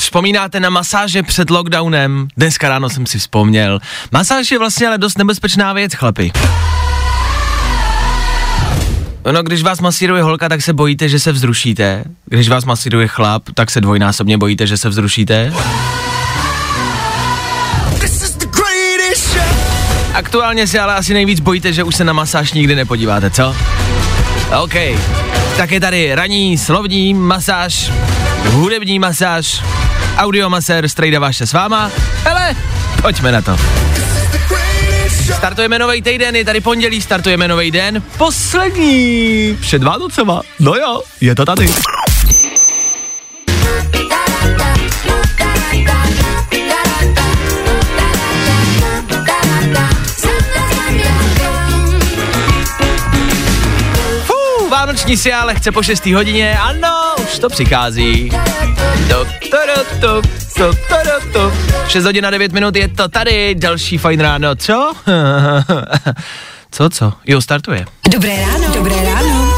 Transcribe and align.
Vzpomínáte 0.00 0.60
na 0.60 0.70
masáže 0.70 1.22
před 1.22 1.50
lockdownem? 1.50 2.28
Dneska 2.36 2.68
ráno 2.68 2.88
jsem 2.88 3.06
si 3.06 3.18
vzpomněl. 3.18 3.80
Masáž 4.12 4.50
je 4.50 4.58
vlastně 4.58 4.86
ale 4.86 4.98
dost 4.98 5.18
nebezpečná 5.18 5.72
věc, 5.72 5.94
chlapi. 5.94 6.32
No, 9.32 9.42
když 9.42 9.62
vás 9.62 9.80
masíruje 9.80 10.22
holka, 10.22 10.48
tak 10.48 10.62
se 10.62 10.72
bojíte, 10.72 11.08
že 11.08 11.18
se 11.18 11.32
vzrušíte. 11.32 12.04
Když 12.26 12.48
vás 12.48 12.64
masíruje 12.64 13.08
chlap, 13.08 13.42
tak 13.54 13.70
se 13.70 13.80
dvojnásobně 13.80 14.38
bojíte, 14.38 14.66
že 14.66 14.76
se 14.76 14.88
vzrušíte. 14.88 15.52
Aktuálně 20.14 20.66
si 20.66 20.78
ale 20.78 20.94
asi 20.94 21.14
nejvíc 21.14 21.40
bojíte, 21.40 21.72
že 21.72 21.84
už 21.84 21.96
se 21.96 22.04
na 22.04 22.12
masáž 22.12 22.52
nikdy 22.52 22.74
nepodíváte, 22.74 23.30
co? 23.30 23.56
OK. 24.62 24.74
Tak 25.56 25.70
je 25.70 25.80
tady 25.80 26.14
ranní 26.14 26.58
slovní 26.58 27.14
masáž, 27.14 27.92
hudební 28.44 28.98
masáž, 28.98 29.62
audiomasér 30.20 30.88
Strejda 30.88 31.18
Vaše 31.18 31.46
s 31.46 31.52
váma. 31.52 31.90
Hele, 32.24 32.56
pojďme 33.02 33.32
na 33.32 33.42
to. 33.42 33.56
Startujeme 35.36 35.78
nový 35.78 36.02
týden, 36.02 36.36
je 36.36 36.44
tady 36.44 36.60
pondělí, 36.60 37.02
startujeme 37.02 37.48
nový 37.48 37.70
den. 37.70 38.02
Poslední 38.18 39.56
před 39.60 39.82
Vánocema. 39.82 40.40
No 40.58 40.74
jo, 40.74 41.00
je 41.20 41.34
to 41.34 41.44
tady. 41.44 41.66
Fú, 54.26 54.68
vánoční 54.70 55.16
si 55.16 55.32
ale 55.32 55.54
chce 55.54 55.72
po 55.72 55.82
6. 55.82 56.06
hodině, 56.06 56.58
ano, 56.58 57.14
už 57.22 57.38
to 57.38 57.48
přichází. 57.48 58.30
Tup, 59.10 59.26
tup, 60.00 60.26
tudup, 60.88 61.32
tup. 61.32 61.52
6 61.88 62.04
hodin 62.04 62.26
a 62.26 62.30
9 62.30 62.52
minut 62.52 62.76
je 62.76 62.88
to 62.88 63.08
tady, 63.08 63.54
další 63.54 63.98
fajn 63.98 64.20
ráno, 64.20 64.56
co? 64.56 64.92
co, 66.70 66.90
co? 66.90 67.12
Jo, 67.26 67.40
startuje. 67.40 67.86
Dobré 68.10 68.36
ráno. 68.40 68.74
Dobré 68.74 69.04
ráno. 69.04 69.54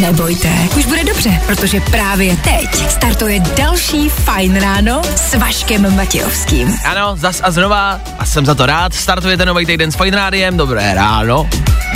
Nebojte, 0.00 0.48
už 0.76 0.86
bude 0.86 1.04
dobře, 1.04 1.40
protože 1.46 1.80
právě 1.80 2.36
teď 2.36 2.90
startuje 2.90 3.40
další 3.40 4.08
Fajn 4.08 4.60
ráno 4.60 5.02
s 5.16 5.34
Vaškem 5.34 5.96
Matějovským. 5.96 6.74
Ano, 6.84 7.16
zas 7.16 7.40
a 7.44 7.50
znova, 7.50 8.00
a 8.18 8.24
jsem 8.24 8.46
za 8.46 8.54
to 8.54 8.66
rád, 8.66 8.94
startujete 8.94 9.44
nový 9.46 9.66
týden 9.66 9.92
s 9.92 9.96
Fajn 9.96 10.14
Rádiem, 10.14 10.56
dobré 10.56 10.94
ráno, 10.94 11.48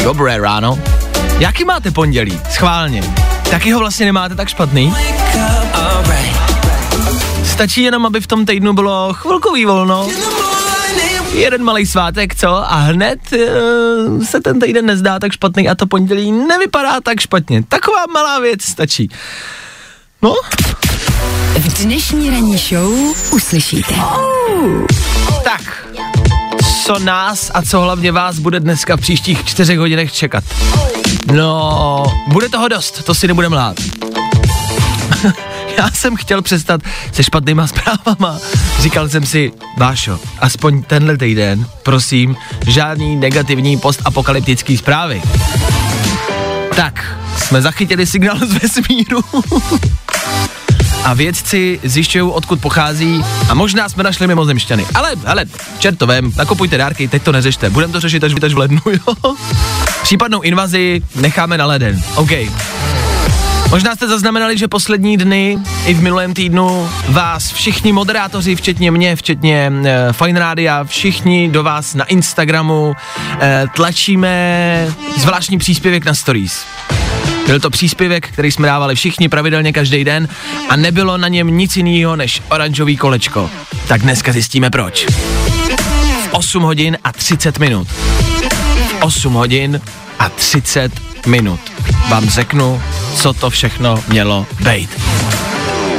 dobré 0.03 0.39
ráno. 0.39 0.79
Jaký 1.39 1.65
máte 1.65 1.91
pondělí? 1.91 2.41
Schválně. 2.51 3.03
Taky 3.51 3.73
ho 3.73 3.79
vlastně 3.79 4.07
nemáte 4.07 4.35
tak 4.35 4.49
špatný? 4.49 4.95
Stačí 7.45 7.83
jenom, 7.83 8.07
aby 8.07 8.21
v 8.21 8.27
tom 8.27 8.47
týdnu 8.47 8.73
bylo 8.73 9.13
chvilkový 9.15 9.65
volno, 9.65 10.09
jeden 11.33 11.65
malý 11.65 11.87
svátek, 11.87 12.35
co? 12.35 12.49
A 12.73 12.75
hned 12.77 13.19
uh, 13.33 14.25
se 14.25 14.41
ten 14.41 14.61
týden 14.61 14.87
nezdá 14.87 15.19
tak 15.19 15.33
špatný 15.33 15.69
a 15.69 15.75
to 15.75 15.87
pondělí 15.87 16.33
nevypadá 16.33 17.01
tak 17.01 17.21
špatně. 17.21 17.63
Taková 17.69 18.05
malá 18.13 18.39
věc 18.41 18.63
stačí. 18.63 19.11
No, 20.23 20.35
V 21.59 21.83
dnešní 21.85 22.31
ranní 22.31 22.59
show 22.59 22.93
uslyšíte. 23.33 23.95
tak, 25.45 25.87
co 26.85 26.99
nás 26.99 27.51
a 27.55 27.63
co 27.63 27.81
hlavně 27.81 28.13
vás 28.13 28.39
bude 28.39 28.61
dneska 28.61 28.97
v 28.97 29.01
příštích 29.01 29.45
čtyřech 29.45 29.79
hodinech 29.79 30.13
čekat? 30.13 30.45
No, 31.33 32.05
bude 32.29 32.49
toho 32.49 32.69
dost, 32.69 33.05
to 33.05 33.15
si 33.15 33.29
nebudeme 33.29 33.57
lhát. 33.57 33.77
Já 35.79 35.91
jsem 35.91 36.17
chtěl 36.17 36.43
přestat 36.43 36.81
se 37.13 37.23
špatnýma 37.23 37.67
zprávama. 38.07 38.39
Říkal 38.81 39.09
jsem 39.09 39.27
si, 39.27 39.53
Vášo, 39.79 40.21
aspoň 40.41 40.83
tenhle 40.83 41.17
týden, 41.17 41.67
prosím, 41.83 42.37
žádný 42.67 43.17
negativní 43.17 43.79
postapokalyptický 43.79 44.77
zprávy. 44.77 45.23
Tak, 46.77 47.19
jsme 47.37 47.63
zachytili 47.63 48.07
signál 48.07 48.39
z 48.39 48.63
vesmíru. 48.63 49.25
a 51.05 51.15
vědci 51.15 51.81
zjišťují, 51.83 52.31
odkud 52.31 52.61
pochází 52.61 53.25
a 53.49 53.55
možná 53.55 53.89
jsme 53.89 54.03
našli 54.03 54.27
mimozemšťany. 54.27 54.87
Ale, 54.95 55.13
ale, 55.27 55.45
čert 55.79 55.99
to 55.99 56.07
vem, 56.07 56.33
nakupujte 56.37 56.79
dárky, 56.79 57.09
teď 57.09 57.23
to 57.23 57.33
neřešte, 57.33 57.71
budeme 57.71 57.93
to 57.93 58.01
řešit 58.01 58.25
až, 58.25 58.33
až 58.43 58.55
v 58.55 58.59
lednu, 58.59 58.81
jo? 58.87 59.35
Případnou 60.05 60.41
invazi 60.41 61.03
necháme 61.15 61.59
na 61.59 61.67
leden, 61.67 62.01
OK. 62.15 62.31
Možná 63.71 63.95
jste 63.95 64.09
zaznamenali, 64.09 64.59
že 64.59 64.69
poslední 64.69 65.17
dny 65.17 65.59
i 65.87 65.95
v 65.95 66.03
minulém 66.03 66.35
týdnu 66.35 66.89
vás 67.09 67.53
všichni 67.53 67.93
moderátoři, 67.93 68.57
včetně 68.57 68.91
mě, 68.91 69.17
včetně 69.17 69.73
e, 69.85 70.13
Fine 70.13 70.41
Rádia, 70.41 70.85
všichni 70.85 71.49
do 71.49 71.63
vás 71.63 71.95
na 71.95 72.05
Instagramu 72.05 72.95
e, 73.41 73.65
tlačíme 73.75 74.89
zvláštní 75.17 75.59
příspěvek 75.59 76.05
na 76.05 76.15
stories. 76.15 76.67
Byl 77.47 77.61
to 77.61 77.71
příspěvek, 77.71 78.29
který 78.29 78.53
jsme 78.53 78.67
dávali 78.67 78.95
všichni 78.95 79.29
pravidelně 79.29 79.73
každý 79.73 80.05
den 80.05 80.29
a 80.69 80.77
nebylo 80.77 81.19
na 81.19 81.29
něm 81.29 81.47
nic 81.57 81.77
jiného 81.77 82.17
než 82.17 82.43
oranžový 82.49 82.97
kolečko. 82.97 83.51
Tak 83.89 84.03
dneska 84.03 84.33
zjistíme 84.33 84.71
proč. 84.71 85.07
V 86.25 86.29
8 86.31 86.63
hodin 86.63 86.99
a 87.05 87.13
30 87.13 87.59
minut. 87.59 87.89
V 89.05 89.07
8 89.07 89.33
hodin 89.35 89.81
a 90.19 90.29
30 90.29 90.93
minut 91.27 91.61
vám 92.09 92.29
řeknu, 92.29 92.83
co 93.17 93.33
to 93.33 93.51
všechno 93.51 94.05
mělo 94.09 94.47
být. 94.61 94.91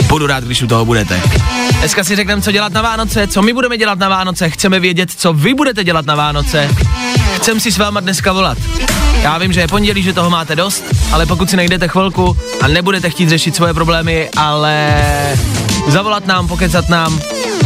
Budu 0.07 0.27
rád, 0.27 0.43
když 0.43 0.61
u 0.61 0.67
toho 0.67 0.85
budete. 0.85 1.21
Dneska 1.79 2.03
si 2.03 2.15
řekneme, 2.15 2.41
co 2.41 2.51
dělat 2.51 2.73
na 2.73 2.81
Vánoce, 2.81 3.27
co 3.27 3.41
my 3.41 3.53
budeme 3.53 3.77
dělat 3.77 3.99
na 3.99 4.09
Vánoce, 4.09 4.49
chceme 4.49 4.79
vědět, 4.79 5.11
co 5.11 5.33
vy 5.33 5.53
budete 5.53 5.83
dělat 5.83 6.05
na 6.05 6.15
Vánoce. 6.15 6.69
Chcem 7.35 7.59
si 7.59 7.71
s 7.71 7.77
váma 7.77 7.99
dneska 7.99 8.33
volat. 8.33 8.57
Já 9.21 9.38
vím, 9.38 9.53
že 9.53 9.59
je 9.61 9.67
pondělí, 9.67 10.03
že 10.03 10.13
toho 10.13 10.29
máte 10.29 10.55
dost, 10.55 10.83
ale 11.11 11.25
pokud 11.25 11.49
si 11.49 11.57
najdete 11.57 11.88
chvilku 11.88 12.38
a 12.61 12.67
nebudete 12.67 13.09
chtít 13.09 13.29
řešit 13.29 13.55
svoje 13.55 13.73
problémy, 13.73 14.29
ale 14.38 14.94
zavolat 15.88 16.27
nám, 16.27 16.47
pokecat 16.47 16.89
nám, 16.89 17.19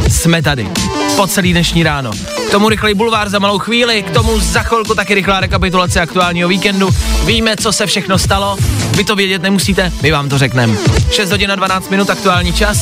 jsme 0.07 0.41
tady. 0.41 0.69
Po 1.15 1.27
celý 1.27 1.51
dnešní 1.51 1.83
ráno. 1.83 2.11
K 2.49 2.51
tomu 2.51 2.69
rychlej 2.69 2.93
bulvár 2.93 3.29
za 3.29 3.39
malou 3.39 3.59
chvíli, 3.59 4.03
k 4.03 4.11
tomu 4.11 4.39
za 4.39 4.63
chvilku 4.63 4.95
taky 4.95 5.13
rychlá 5.13 5.39
rekapitulace 5.39 6.01
aktuálního 6.01 6.49
víkendu. 6.49 6.89
Víme, 7.25 7.57
co 7.57 7.73
se 7.73 7.85
všechno 7.85 8.17
stalo, 8.17 8.57
vy 8.91 9.03
to 9.03 9.15
vědět 9.15 9.41
nemusíte, 9.41 9.91
my 10.01 10.11
vám 10.11 10.29
to 10.29 10.37
řekneme. 10.37 10.77
6 11.11 11.31
hodin 11.31 11.51
a 11.51 11.55
12 11.55 11.89
minut 11.89 12.09
aktuální 12.09 12.53
čas 12.53 12.77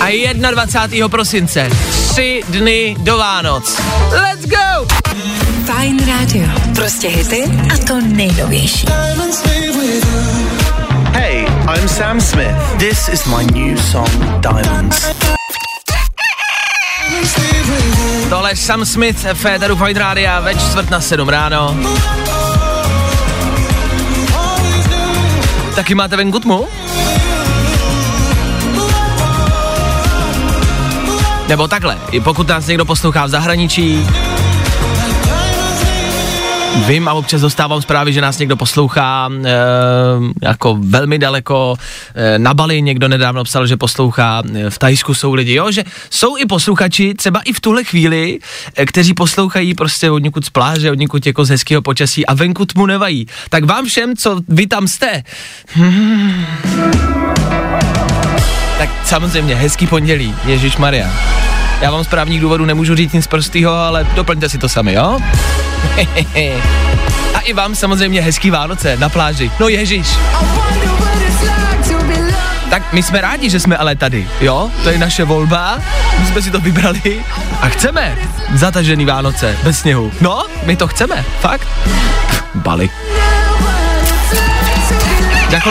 a 0.00 0.32
21. 0.50 1.08
prosince, 1.08 1.70
tři 2.10 2.42
dny 2.48 2.96
do 2.98 3.18
Vánoc. 3.18 3.80
Let's 4.10 4.46
go! 4.46 4.86
Fajn 5.66 6.06
rádio. 6.06 6.48
Prostě 6.74 7.08
hity 7.08 7.44
a 7.74 7.86
to 7.86 8.00
nejnovější. 8.00 8.86
Hey, 11.12 11.46
I'm 11.76 11.88
Sam 11.88 12.20
Smith. 12.20 12.56
This 12.78 13.08
is 13.08 13.26
my 13.26 13.44
new 13.60 13.78
song, 13.78 14.10
Diamonds. 14.40 15.06
Je 18.54 18.58
Sam 18.58 18.84
Smith, 18.84 19.26
Féteru 19.34 19.76
Fight 19.76 19.96
Rádia 19.96 20.40
ve 20.40 20.54
čtvrt 20.54 20.90
na 20.90 21.00
sedm 21.00 21.28
ráno. 21.28 21.76
Taky 25.74 25.94
máte 25.94 26.16
venku 26.16 26.38
tmu? 26.38 26.66
Nebo 31.48 31.68
takhle, 31.68 31.98
i 32.10 32.20
pokud 32.20 32.48
nás 32.48 32.66
někdo 32.66 32.84
poslouchá 32.84 33.26
v 33.26 33.28
zahraničí, 33.28 34.06
Vím 36.74 37.08
a 37.08 37.12
občas 37.12 37.40
dostávám 37.40 37.82
zprávy, 37.82 38.12
že 38.12 38.20
nás 38.20 38.38
někdo 38.38 38.56
poslouchá 38.56 39.30
e, 39.44 39.50
jako 40.42 40.76
velmi 40.80 41.18
daleko. 41.18 41.76
E, 42.14 42.38
na 42.38 42.54
Bali 42.54 42.82
někdo 42.82 43.08
nedávno 43.08 43.44
psal, 43.44 43.66
že 43.66 43.76
poslouchá, 43.76 44.42
e, 44.54 44.70
v 44.70 44.78
Tajsku 44.78 45.14
jsou 45.14 45.34
lidi, 45.34 45.54
jo, 45.54 45.70
že 45.70 45.84
jsou 46.10 46.36
i 46.36 46.46
posluchači, 46.46 47.14
třeba 47.14 47.40
i 47.40 47.52
v 47.52 47.60
tuhle 47.60 47.84
chvíli, 47.84 48.38
e, 48.76 48.86
kteří 48.86 49.14
poslouchají 49.14 49.74
prostě 49.74 50.10
od 50.10 50.18
někud 50.18 50.44
z 50.44 50.50
pláže, 50.50 50.90
od 50.90 50.98
někud 50.98 51.26
jako 51.26 51.44
z 51.44 51.48
hezkého 51.48 51.82
počasí 51.82 52.26
a 52.26 52.34
venku 52.34 52.66
tmu 52.66 52.86
nevají. 52.86 53.26
Tak 53.48 53.64
vám 53.64 53.86
všem, 53.86 54.16
co 54.16 54.40
vy 54.48 54.66
tam 54.66 54.88
jste, 54.88 55.22
hmm. 55.72 56.44
tak 58.78 58.88
samozřejmě 59.04 59.54
hezký 59.54 59.86
pondělí, 59.86 60.34
Ježíš 60.46 60.76
Maria. 60.76 61.10
Já 61.84 61.90
vám 61.90 62.04
z 62.04 62.08
právních 62.08 62.40
důvodů 62.40 62.64
nemůžu 62.64 62.94
říct 62.94 63.12
nic 63.12 63.26
prostýho, 63.26 63.72
ale 63.72 64.06
doplňte 64.14 64.48
si 64.48 64.58
to 64.58 64.68
sami, 64.68 64.92
jo? 64.92 65.18
A 67.34 67.40
i 67.40 67.52
vám 67.52 67.74
samozřejmě 67.74 68.22
hezký 68.22 68.50
Vánoce 68.50 68.96
na 68.96 69.08
pláži. 69.08 69.50
No 69.60 69.68
ježiš. 69.68 70.08
Tak 72.70 72.92
my 72.92 73.02
jsme 73.02 73.20
rádi, 73.20 73.50
že 73.50 73.60
jsme 73.60 73.76
ale 73.76 73.96
tady, 73.96 74.28
jo? 74.40 74.70
To 74.82 74.90
je 74.90 74.98
naše 74.98 75.24
volba, 75.24 75.78
my 76.18 76.26
jsme 76.26 76.42
si 76.42 76.50
to 76.50 76.60
vybrali 76.60 77.24
a 77.60 77.68
chceme 77.68 78.18
zatažený 78.54 79.04
Vánoce 79.04 79.56
bez 79.64 79.78
sněhu. 79.78 80.12
No, 80.20 80.46
my 80.62 80.76
to 80.76 80.88
chceme, 80.88 81.24
fakt. 81.40 81.68
Bali. 82.54 82.90
Jako, 85.50 85.70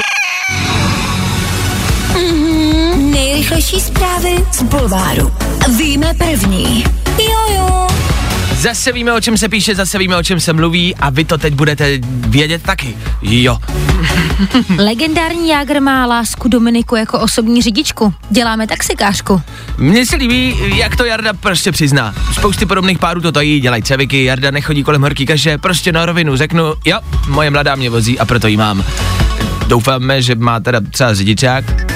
Nejrychlejší 3.44 3.81
zprávy 3.81 4.45
z 4.51 4.63
Bulváru. 4.63 5.31
Víme 5.78 6.13
první. 6.13 6.84
Jojo. 7.19 7.88
zase 8.54 8.92
víme, 8.92 9.13
o 9.13 9.22
čem 9.22 9.38
se 9.38 9.50
píše, 9.50 9.75
zase 9.75 9.98
víme, 9.98 10.18
o 10.18 10.24
čem 10.24 10.40
se 10.40 10.54
mluví 10.54 10.95
a 10.95 11.10
vy 11.10 11.25
to 11.25 11.38
teď 11.38 11.54
budete 11.54 12.00
vědět 12.07 12.63
taky. 12.63 12.95
Jo. 13.22 13.57
Legendární 14.78 15.50
Jágr 15.50 15.81
má 15.81 16.06
lásku 16.06 16.48
Dominiku 16.48 16.95
jako 16.95 17.19
osobní 17.19 17.62
řidičku. 17.62 18.13
Děláme 18.30 18.68
taxikářku. 18.68 19.42
Mně 19.78 20.06
se 20.06 20.16
líbí, 20.16 20.56
jak 20.75 20.96
to 20.96 21.06
Jarda 21.06 21.34
prostě 21.34 21.72
přizná. 21.72 22.16
Spousty 22.34 22.66
podobných 22.66 23.00
párů 23.00 23.22
to 23.22 23.31
tají, 23.31 23.60
dělají 23.60 23.84
ceviky, 23.84 24.24
Jarda 24.24 24.51
nechodí 24.51 24.84
kolem 24.84 25.01
horký 25.01 25.25
kaše, 25.25 25.57
prostě 25.57 25.92
na 25.92 26.06
rovinu 26.06 26.36
řeknu, 26.36 26.63
jo, 26.86 27.00
moje 27.28 27.50
mladá 27.50 27.75
mě 27.75 27.89
vozí 27.89 28.19
a 28.19 28.25
proto 28.25 28.48
jí 28.48 28.57
mám. 28.57 28.84
Doufáme, 29.68 30.22
že 30.22 30.36
má 30.36 30.60
teda 30.60 30.80
třeba 30.92 31.13
řidičák, 31.13 31.93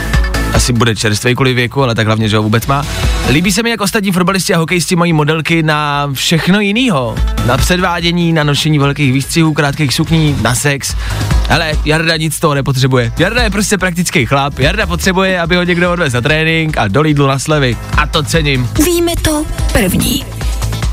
asi 0.53 0.73
bude 0.73 0.95
čerstvý 0.95 1.35
kvůli 1.35 1.53
věku, 1.53 1.83
ale 1.83 1.95
tak 1.95 2.07
hlavně, 2.07 2.29
že 2.29 2.37
ho 2.37 2.43
vůbec 2.43 2.65
má. 2.67 2.85
Líbí 3.29 3.51
se 3.51 3.63
mi, 3.63 3.69
jak 3.69 3.81
ostatní 3.81 4.11
fotbalisti 4.11 4.53
a 4.53 4.57
hokejisti 4.57 4.95
mají 4.95 5.13
modelky 5.13 5.63
na 5.63 6.09
všechno 6.13 6.59
jinýho. 6.59 7.15
Na 7.45 7.57
předvádění, 7.57 8.33
na 8.33 8.43
nošení 8.43 8.79
velkých 8.79 9.13
výstřihů, 9.13 9.53
krátkých 9.53 9.93
sukní, 9.93 10.37
na 10.41 10.55
sex. 10.55 10.95
Ale 11.49 11.71
Jarda 11.85 12.17
nic 12.17 12.35
z 12.35 12.39
toho 12.39 12.53
nepotřebuje. 12.53 13.11
Jarda 13.19 13.43
je 13.43 13.49
prostě 13.49 13.77
praktický 13.77 14.25
chlap. 14.25 14.59
Jarda 14.59 14.87
potřebuje, 14.87 15.41
aby 15.41 15.55
ho 15.55 15.63
někdo 15.63 15.91
odvez 15.91 16.13
na 16.13 16.21
trénink 16.21 16.77
a 16.77 16.87
do 16.87 17.01
Lidlu 17.01 17.27
na 17.27 17.39
slevy. 17.39 17.77
A 17.97 18.07
to 18.07 18.23
cením. 18.23 18.69
Víme 18.85 19.11
to 19.21 19.45
první. 19.73 20.25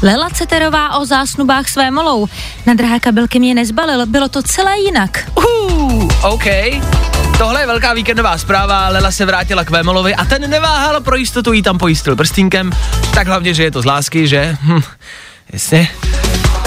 Lela 0.02 0.30
Ceterová 0.30 0.98
o 0.98 1.04
zásnubách 1.04 1.68
své 1.68 1.90
molou. 1.90 2.26
Na 2.66 2.74
drahé 2.74 3.00
kabelky 3.00 3.38
mě 3.38 3.54
nezbalil, 3.54 4.06
bylo 4.06 4.28
to 4.28 4.42
celé 4.42 4.78
jinak. 4.78 5.30
Uh, 5.34 6.08
OK. 6.22 6.44
Tohle 7.38 7.60
je 7.60 7.66
velká 7.66 7.94
víkendová 7.94 8.38
zpráva, 8.38 8.88
Lela 8.88 9.10
se 9.10 9.26
vrátila 9.26 9.64
k 9.64 9.70
Vémolovi 9.70 10.14
a 10.14 10.24
ten 10.24 10.50
neváhal 10.50 11.00
pro 11.00 11.16
jistotu 11.16 11.52
jí 11.52 11.62
tam 11.62 11.78
pojistil 11.78 12.16
prstínkem, 12.16 12.72
tak 13.14 13.26
hlavně, 13.26 13.54
že 13.54 13.62
je 13.62 13.70
to 13.70 13.82
z 13.82 13.84
lásky, 13.84 14.28
že? 14.28 14.56
Hm, 14.62 14.80
jasně. 15.52 15.88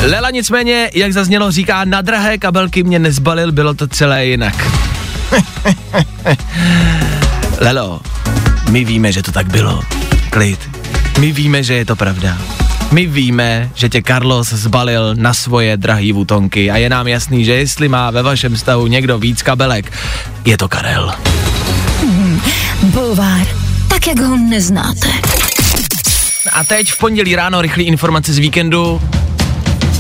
Lela 0.02 0.30
nicméně, 0.30 0.90
jak 0.94 1.14
zaznělo, 1.14 1.52
říká, 1.52 1.86
na 1.86 2.02
drahé 2.02 2.38
kabelky 2.38 2.84
mě 2.84 3.00
nezbalil, 3.00 3.52
bylo 3.52 3.74
to 3.74 3.88
celé 3.88 4.26
jinak. 4.26 4.68
Lelo, 7.60 8.02
my 8.70 8.86
víme, 8.86 9.12
že 9.12 9.24
to 9.24 9.32
tak 9.32 9.48
bylo. 9.48 9.84
Klid. 10.30 10.70
My 11.20 11.32
víme, 11.32 11.64
že 11.64 11.74
je 11.74 11.86
to 11.86 11.96
pravda. 11.96 12.38
My 12.92 13.06
víme, 13.06 13.70
že 13.76 13.90
tě 13.90 14.02
Carlos 14.08 14.50
zbalil 14.50 15.16
na 15.16 15.34
svoje 15.34 15.78
drahý 15.78 16.12
vutonky 16.12 16.72
a 16.72 16.78
je 16.78 16.90
nám 16.90 17.08
jasný, 17.08 17.46
že 17.46 17.54
jestli 17.54 17.90
má 17.90 18.12
ve 18.12 18.24
vašem 18.24 18.56
vztahu 18.56 18.88
někdo 18.88 19.18
víc 19.18 19.42
kabelek, 19.42 19.92
je 20.46 20.58
to 20.58 20.68
Karel. 20.68 21.14
Bulvár. 22.84 23.48
Tak, 23.88 24.08
jak 24.08 24.20
ho 24.20 24.38
neznáte. 24.38 25.08
A 26.54 26.64
teď 26.64 26.92
v 26.92 26.98
pondělí 26.98 27.36
ráno 27.36 27.62
rychlý 27.62 27.84
informace 27.84 28.34
z 28.34 28.38
víkendu. 28.38 29.02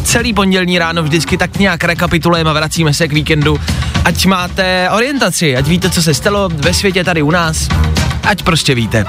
Celý 0.04 0.34
pondělní 0.34 0.80
ráno 0.80 1.04
vždycky 1.04 1.38
tak 1.38 1.60
nějak 1.60 1.84
rekapitulujeme 1.84 2.50
a 2.50 2.54
vracíme 2.54 2.94
se 2.94 3.08
k 3.08 3.14
víkendu. 3.14 3.60
Ať 4.06 4.26
máte 4.26 4.90
orientaci, 4.90 5.58
ať 5.58 5.68
víte, 5.68 5.90
co 5.90 6.04
se 6.04 6.14
stalo 6.14 6.50
ve 6.50 6.74
světě 6.74 7.04
tady 7.04 7.22
u 7.22 7.32
nás. 7.32 7.68
Ať 8.24 8.44
prostě 8.44 8.76
víte. 8.76 9.06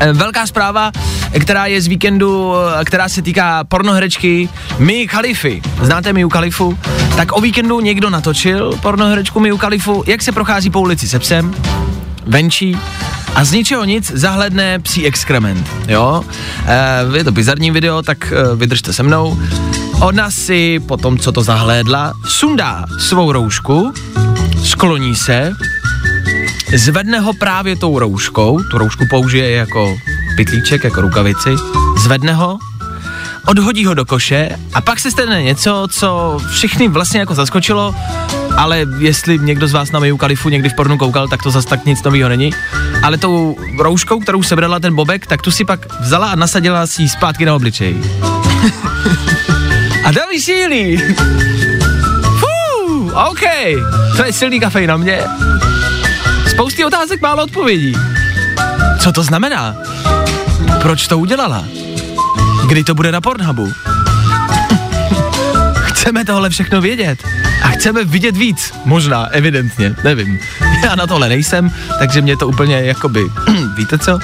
Eh, 0.00 0.12
Velká 0.12 0.46
zpráva, 0.46 0.92
která 1.40 1.66
je 1.66 1.80
z 1.80 1.86
víkendu, 1.86 2.54
eh, 2.80 2.84
která 2.84 3.08
se 3.08 3.22
týká 3.22 3.64
pornoherečky 3.64 4.48
Mii 4.78 5.06
Khalify. 5.06 5.62
Znáte 5.82 6.12
Miu 6.12 6.28
Khalifu? 6.28 6.78
Tak 7.16 7.32
o 7.36 7.40
víkendu 7.40 7.80
někdo 7.80 8.10
natočil 8.10 8.72
pornoherečku 8.82 9.40
Miu 9.40 9.56
Khalifu, 9.56 10.04
jak 10.06 10.22
se 10.22 10.32
prochází 10.32 10.70
po 10.70 10.80
ulici 10.80 11.08
se 11.08 11.18
psem, 11.18 11.54
venčí 12.26 12.78
a 13.34 13.44
z 13.44 13.52
ničeho 13.52 13.84
nic 13.84 14.12
zahledne 14.14 14.78
psí 14.78 15.06
exkrement, 15.06 15.68
jo? 15.88 16.24
E, 16.66 17.16
je 17.18 17.24
to 17.24 17.32
bizarní 17.32 17.70
video, 17.70 18.02
tak 18.02 18.32
vydržte 18.56 18.92
se 18.92 19.02
mnou. 19.02 19.38
Ona 20.00 20.30
si 20.30 20.80
po 20.80 20.96
tom, 20.96 21.18
co 21.18 21.32
to 21.32 21.42
zahlédla, 21.42 22.12
sundá 22.28 22.84
svou 22.98 23.32
roušku, 23.32 23.92
skloní 24.64 25.14
se, 25.14 25.52
zvedne 26.74 27.20
ho 27.20 27.32
právě 27.32 27.76
tou 27.76 27.98
rouškou, 27.98 28.62
tu 28.70 28.78
roušku 28.78 29.06
použije 29.10 29.50
jako 29.50 29.96
pytlíček, 30.36 30.84
jako 30.84 31.00
rukavici, 31.00 31.50
zvedne 31.98 32.32
ho, 32.32 32.58
odhodí 33.46 33.84
ho 33.84 33.94
do 33.94 34.04
koše 34.04 34.48
a 34.74 34.80
pak 34.80 35.00
se 35.00 35.10
stane 35.10 35.42
něco, 35.42 35.88
co 35.90 36.38
všechny 36.50 36.88
vlastně 36.88 37.20
jako 37.20 37.34
zaskočilo, 37.34 37.94
ale 38.56 38.86
jestli 38.98 39.38
někdo 39.38 39.68
z 39.68 39.72
vás 39.72 39.92
na 39.92 40.00
Miu 40.00 40.16
Kalifu 40.16 40.48
někdy 40.48 40.68
v 40.68 40.74
pornu 40.74 40.98
koukal, 40.98 41.28
tak 41.28 41.42
to 41.42 41.50
zase 41.50 41.68
tak 41.68 41.84
nic 41.84 42.02
nového 42.02 42.28
není. 42.28 42.50
Ale 43.02 43.18
tou 43.18 43.56
rouškou, 43.78 44.20
kterou 44.20 44.42
sebrala 44.42 44.80
ten 44.80 44.94
bobek, 44.94 45.26
tak 45.26 45.42
tu 45.42 45.50
si 45.50 45.64
pak 45.64 46.00
vzala 46.00 46.30
a 46.30 46.36
nasadila 46.36 46.86
si 46.86 47.02
ji 47.02 47.08
zpátky 47.08 47.44
na 47.44 47.54
obličej. 47.54 47.96
a 50.04 50.10
dali 50.10 50.40
síly. 50.40 50.96
Fú, 52.38 53.10
OK, 53.30 53.42
to 54.16 54.24
je 54.24 54.32
silný 54.32 54.60
kafej 54.60 54.86
na 54.86 54.96
mě. 54.96 55.20
Spousty 56.80 56.96
otázek, 56.96 57.20
málo 57.20 57.44
odpovědí. 57.44 57.92
Co 58.98 59.12
to 59.12 59.22
znamená? 59.22 59.76
Proč 60.82 61.08
to 61.08 61.18
udělala? 61.18 61.64
Kdy 62.68 62.84
to 62.84 62.94
bude 62.94 63.12
na 63.12 63.20
Pornhubu? 63.20 63.72
Chceme 65.74 66.24
tohle 66.24 66.50
všechno 66.50 66.80
vědět. 66.80 67.18
A 67.62 67.68
chceme 67.68 68.04
vidět 68.04 68.36
víc. 68.36 68.72
Možná, 68.84 69.26
evidentně, 69.26 69.94
nevím. 70.04 70.38
Já 70.84 70.94
na 70.94 71.06
tohle 71.06 71.28
nejsem, 71.28 71.70
takže 71.98 72.22
mě 72.22 72.36
to 72.36 72.48
úplně 72.48 72.76
jakoby, 72.76 73.20
víte 73.76 73.98
co? 73.98 74.18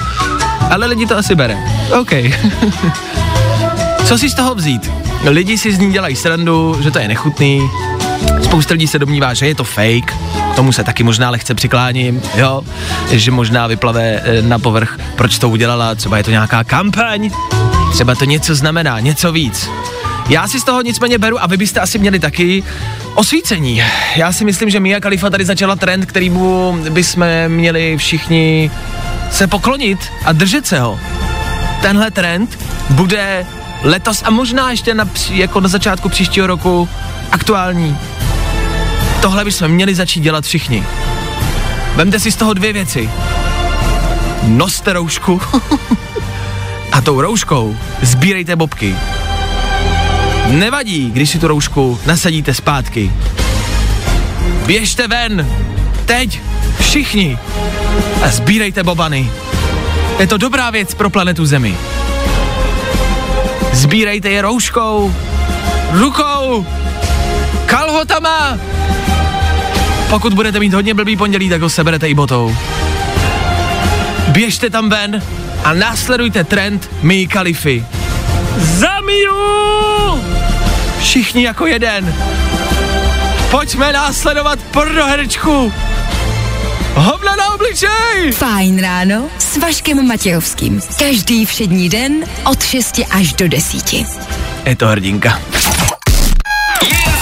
Ale 0.71 0.85
lidi 0.85 1.05
to 1.05 1.17
asi 1.17 1.35
bere. 1.35 1.57
OK. 1.99 2.11
co 4.05 4.17
si 4.17 4.29
z 4.29 4.33
toho 4.33 4.55
vzít? 4.55 4.91
Lidi 5.29 5.57
si 5.57 5.73
z 5.73 5.79
ní 5.79 5.91
dělají 5.91 6.15
srandu, 6.15 6.79
že 6.83 6.91
to 6.91 6.99
je 6.99 7.07
nechutný. 7.07 7.69
Spousta 8.47 8.73
lidí 8.73 8.87
se 8.87 8.99
domnívá, 8.99 9.33
že 9.33 9.47
je 9.47 9.55
to 9.55 9.63
fake. 9.63 10.13
K 10.51 10.55
tomu 10.55 10.71
se 10.71 10.83
taky 10.83 11.03
možná 11.03 11.29
lehce 11.29 11.55
přikláním, 11.55 12.21
jo. 12.35 12.61
Že 13.11 13.31
možná 13.31 13.67
vyplave 13.67 14.21
eh, 14.23 14.41
na 14.41 14.59
povrch, 14.59 14.99
proč 15.15 15.39
to 15.39 15.49
udělala, 15.49 15.95
třeba 15.95 16.17
je 16.17 16.23
to 16.23 16.31
nějaká 16.31 16.63
kampaň, 16.63 17.29
třeba 17.93 18.15
to 18.15 18.25
něco 18.25 18.55
znamená, 18.55 18.99
něco 18.99 19.31
víc. 19.31 19.69
Já 20.29 20.47
si 20.47 20.59
z 20.59 20.63
toho 20.63 20.81
nicméně 20.81 21.17
beru 21.17 21.43
a 21.43 21.47
vy 21.47 21.57
byste 21.57 21.79
asi 21.79 21.99
měli 21.99 22.19
taky 22.19 22.63
osvícení. 23.15 23.83
Já 24.15 24.33
si 24.33 24.45
myslím, 24.45 24.69
že 24.69 24.79
Mia 24.79 24.99
Khalifa 24.99 25.29
tady 25.29 25.45
začala 25.45 25.75
trend, 25.75 26.05
kterýmu 26.05 26.77
bychom 26.89 27.25
měli 27.47 27.97
všichni 27.97 28.71
se 29.31 29.47
poklonit 29.47 29.99
a 30.25 30.31
držet 30.31 30.67
se 30.67 30.79
ho. 30.79 30.99
Tenhle 31.81 32.11
trend 32.11 32.59
bude 32.89 33.45
letos 33.83 34.23
a 34.25 34.29
možná 34.29 34.71
ještě 34.71 34.93
na, 34.93 35.09
jako 35.29 35.59
na 35.61 35.67
začátku 35.67 36.09
příštího 36.09 36.47
roku 36.47 36.89
aktuální. 37.31 37.97
Tohle 39.21 39.45
bychom 39.45 39.67
měli 39.67 39.95
začít 39.95 40.19
dělat 40.19 40.45
všichni. 40.45 40.83
Vemte 41.95 42.19
si 42.19 42.31
z 42.31 42.35
toho 42.35 42.53
dvě 42.53 42.73
věci. 42.73 43.09
Noste 44.43 44.93
roušku 44.93 45.41
a 46.91 47.01
tou 47.01 47.21
rouškou 47.21 47.77
sbírejte 48.01 48.55
bobky. 48.55 48.95
Nevadí, 50.47 51.11
když 51.11 51.29
si 51.29 51.39
tu 51.39 51.47
roušku 51.47 51.99
nasadíte 52.05 52.53
zpátky. 52.53 53.11
Běžte 54.65 55.07
ven! 55.07 55.47
Teď! 56.05 56.41
Všichni! 56.79 57.37
A 58.23 58.29
sbírejte 58.29 58.83
bobany. 58.83 59.31
Je 60.19 60.27
to 60.27 60.37
dobrá 60.37 60.69
věc 60.69 60.93
pro 60.93 61.09
planetu 61.09 61.45
Zemi. 61.45 61.77
Sbírejte 63.73 64.29
je 64.29 64.41
rouškou, 64.41 65.15
rukou, 65.91 66.65
kalhotama. 67.67 68.57
Pokud 70.09 70.33
budete 70.33 70.59
mít 70.59 70.73
hodně 70.73 70.93
blbý 70.93 71.17
pondělí, 71.17 71.49
tak 71.49 71.61
ho 71.61 71.69
seberete 71.69 72.09
i 72.09 72.13
botou. 72.13 72.57
Běžte 74.27 74.69
tam 74.69 74.89
ven 74.89 75.21
a 75.63 75.73
následujte 75.73 76.43
trend 76.43 76.89
Mii 77.01 77.27
Kalify. 77.27 77.85
Zamiju! 78.57 80.23
Všichni 80.99 81.43
jako 81.43 81.67
jeden. 81.67 82.15
Pojďme 83.51 83.93
následovat 83.93 84.59
pornoherečku. 84.59 85.73
Hobla 86.95 87.35
na 87.35 87.53
obličej! 87.53 88.31
Fajn 88.33 88.81
ráno 88.81 89.29
s 89.39 89.57
Vaškem 89.57 90.07
Matějovským. 90.07 90.81
Každý 90.99 91.45
všední 91.45 91.89
den 91.89 92.13
od 92.43 92.63
6 92.63 93.01
až 93.09 93.33
do 93.33 93.47
10. 93.47 93.93
Je 94.65 94.75
to 94.75 94.87
hrdinka. 94.87 95.39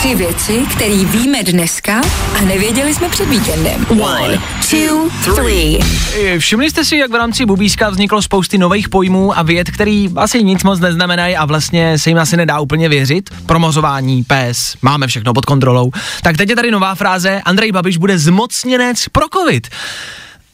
Tři 0.05 0.15
věci, 0.15 0.65
které 0.75 1.05
víme 1.05 1.43
dneska 1.43 2.01
a 2.38 2.41
nevěděli 2.41 2.93
jsme 2.93 3.09
před 3.09 3.29
víkendem. 3.29 3.85
One, 3.89 4.39
two, 4.69 5.09
three. 5.35 5.79
E, 6.21 6.39
Všimli 6.39 6.69
jste 6.69 6.85
si, 6.85 6.97
jak 6.97 7.12
v 7.12 7.15
rámci 7.15 7.45
Bubíska 7.45 7.89
vzniklo 7.89 8.21
spousty 8.21 8.57
nových 8.57 8.89
pojmů 8.89 9.38
a 9.38 9.41
věd, 9.41 9.71
který 9.71 10.09
asi 10.15 10.43
nic 10.43 10.63
moc 10.63 10.79
neznamenají 10.79 11.35
a 11.35 11.45
vlastně 11.45 12.00
se 12.00 12.09
jim 12.09 12.17
asi 12.17 12.38
nedá 12.38 12.59
úplně 12.59 12.89
věřit? 12.89 13.29
Promořování, 13.45 14.24
pes, 14.24 14.77
máme 14.81 15.07
všechno 15.07 15.33
pod 15.33 15.45
kontrolou. 15.45 15.91
Tak 16.24 16.38
teď 16.38 16.50
je 16.50 16.55
tady 16.55 16.71
nová 16.71 16.95
fráze, 16.95 17.41
Andrej 17.45 17.71
Babiš 17.71 17.97
bude 17.97 18.17
zmocněnec 18.17 19.07
pro 19.12 19.25
covid. 19.33 19.67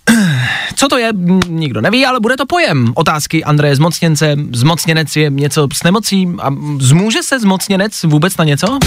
Co 0.75 0.87
to 0.87 0.97
je, 0.97 1.09
nikdo 1.47 1.81
neví, 1.81 2.05
ale 2.05 2.19
bude 2.19 2.37
to 2.37 2.45
pojem. 2.45 2.93
Otázky 2.95 3.43
Andreje 3.43 3.75
Zmocněnce. 3.75 4.35
Zmocněnec 4.53 5.15
je 5.15 5.29
něco 5.29 5.67
s 5.73 5.83
nemocí. 5.83 6.27
A 6.41 6.49
zmůže 6.79 7.23
se 7.23 7.39
zmocněnec 7.39 8.03
vůbec 8.03 8.37
na 8.37 8.45
něco? 8.45 8.79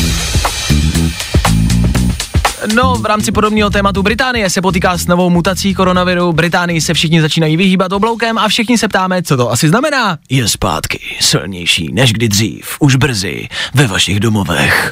No, 2.75 2.95
v 2.95 3.07
rámci 3.07 3.33
podobného 3.33 3.71
tématu 3.71 4.03
Británie 4.03 4.51
se 4.51 4.61
potýká 4.61 4.99
s 4.99 5.07
novou 5.07 5.31
mutací 5.31 5.75
koronaviru. 5.75 6.33
Británii 6.33 6.81
se 6.81 6.95
všichni 6.95 7.21
začínají 7.21 7.57
vyhýbat 7.57 7.93
obloukem 7.93 8.39
a 8.39 8.49
všichni 8.49 8.79
se 8.79 8.89
ptáme, 8.89 9.23
co 9.23 9.37
to 9.37 9.51
asi 9.51 9.69
znamená. 9.69 10.19
Je 10.31 10.49
zpátky, 10.49 11.01
silnější 11.21 11.93
než 11.93 12.13
kdy 12.13 12.29
dřív, 12.29 12.77
už 12.81 12.97
brzy, 12.97 13.49
ve 13.75 13.87
vašich 13.87 14.21
domovech. 14.21 14.91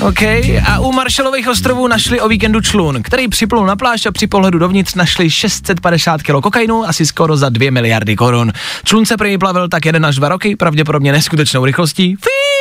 OK, 0.00 0.22
a 0.66 0.78
u 0.80 0.92
Marshallových 0.92 1.48
ostrovů 1.48 1.88
našli 1.88 2.20
o 2.20 2.28
víkendu 2.28 2.60
člun, 2.60 3.02
který 3.02 3.28
připlul 3.28 3.66
na 3.66 3.76
pláž 3.76 4.06
a 4.06 4.12
při 4.12 4.26
pohledu 4.26 4.58
dovnitř 4.58 4.94
našli 4.94 5.30
650 5.30 6.22
kg 6.22 6.42
kokainu, 6.42 6.84
asi 6.84 7.06
skoro 7.06 7.36
za 7.36 7.48
2 7.48 7.70
miliardy 7.70 8.16
korun. 8.16 8.52
Člun 8.84 9.06
se 9.06 9.16
prý 9.16 9.38
plavil 9.38 9.68
tak 9.68 9.84
jeden 9.84 10.06
až 10.06 10.16
dva 10.16 10.28
roky, 10.28 10.56
pravděpodobně 10.56 11.12
neskutečnou 11.12 11.64
rychlostí. 11.64 12.08
Jedu! 12.08 12.59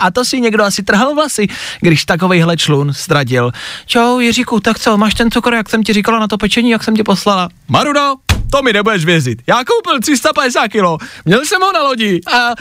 A 0.00 0.10
to 0.10 0.24
si 0.24 0.40
někdo 0.40 0.64
asi 0.64 0.82
trhal 0.82 1.14
vlasy, 1.14 1.46
když 1.80 2.04
takovejhle 2.04 2.56
člun 2.56 2.92
ztratil. 2.94 3.52
Čau, 3.86 4.18
Jiříku, 4.18 4.60
tak 4.60 4.78
co, 4.78 4.96
máš 4.96 5.14
ten 5.14 5.30
cukr, 5.30 5.54
jak 5.54 5.68
jsem 5.68 5.82
ti 5.82 5.92
říkala 5.92 6.18
na 6.18 6.28
to 6.28 6.38
pečení, 6.38 6.70
jak 6.70 6.84
jsem 6.84 6.96
ti 6.96 7.02
poslala? 7.02 7.48
Maruno, 7.68 8.16
to 8.50 8.62
mi 8.62 8.72
nebudeš 8.72 9.04
věřit. 9.04 9.38
Já 9.46 9.64
koupil 9.64 10.00
350 10.00 10.68
kilo, 10.68 10.98
měl 11.24 11.44
jsem 11.44 11.62
ho 11.62 11.72
na 11.72 11.82
lodi 11.82 12.20
a 12.34 12.54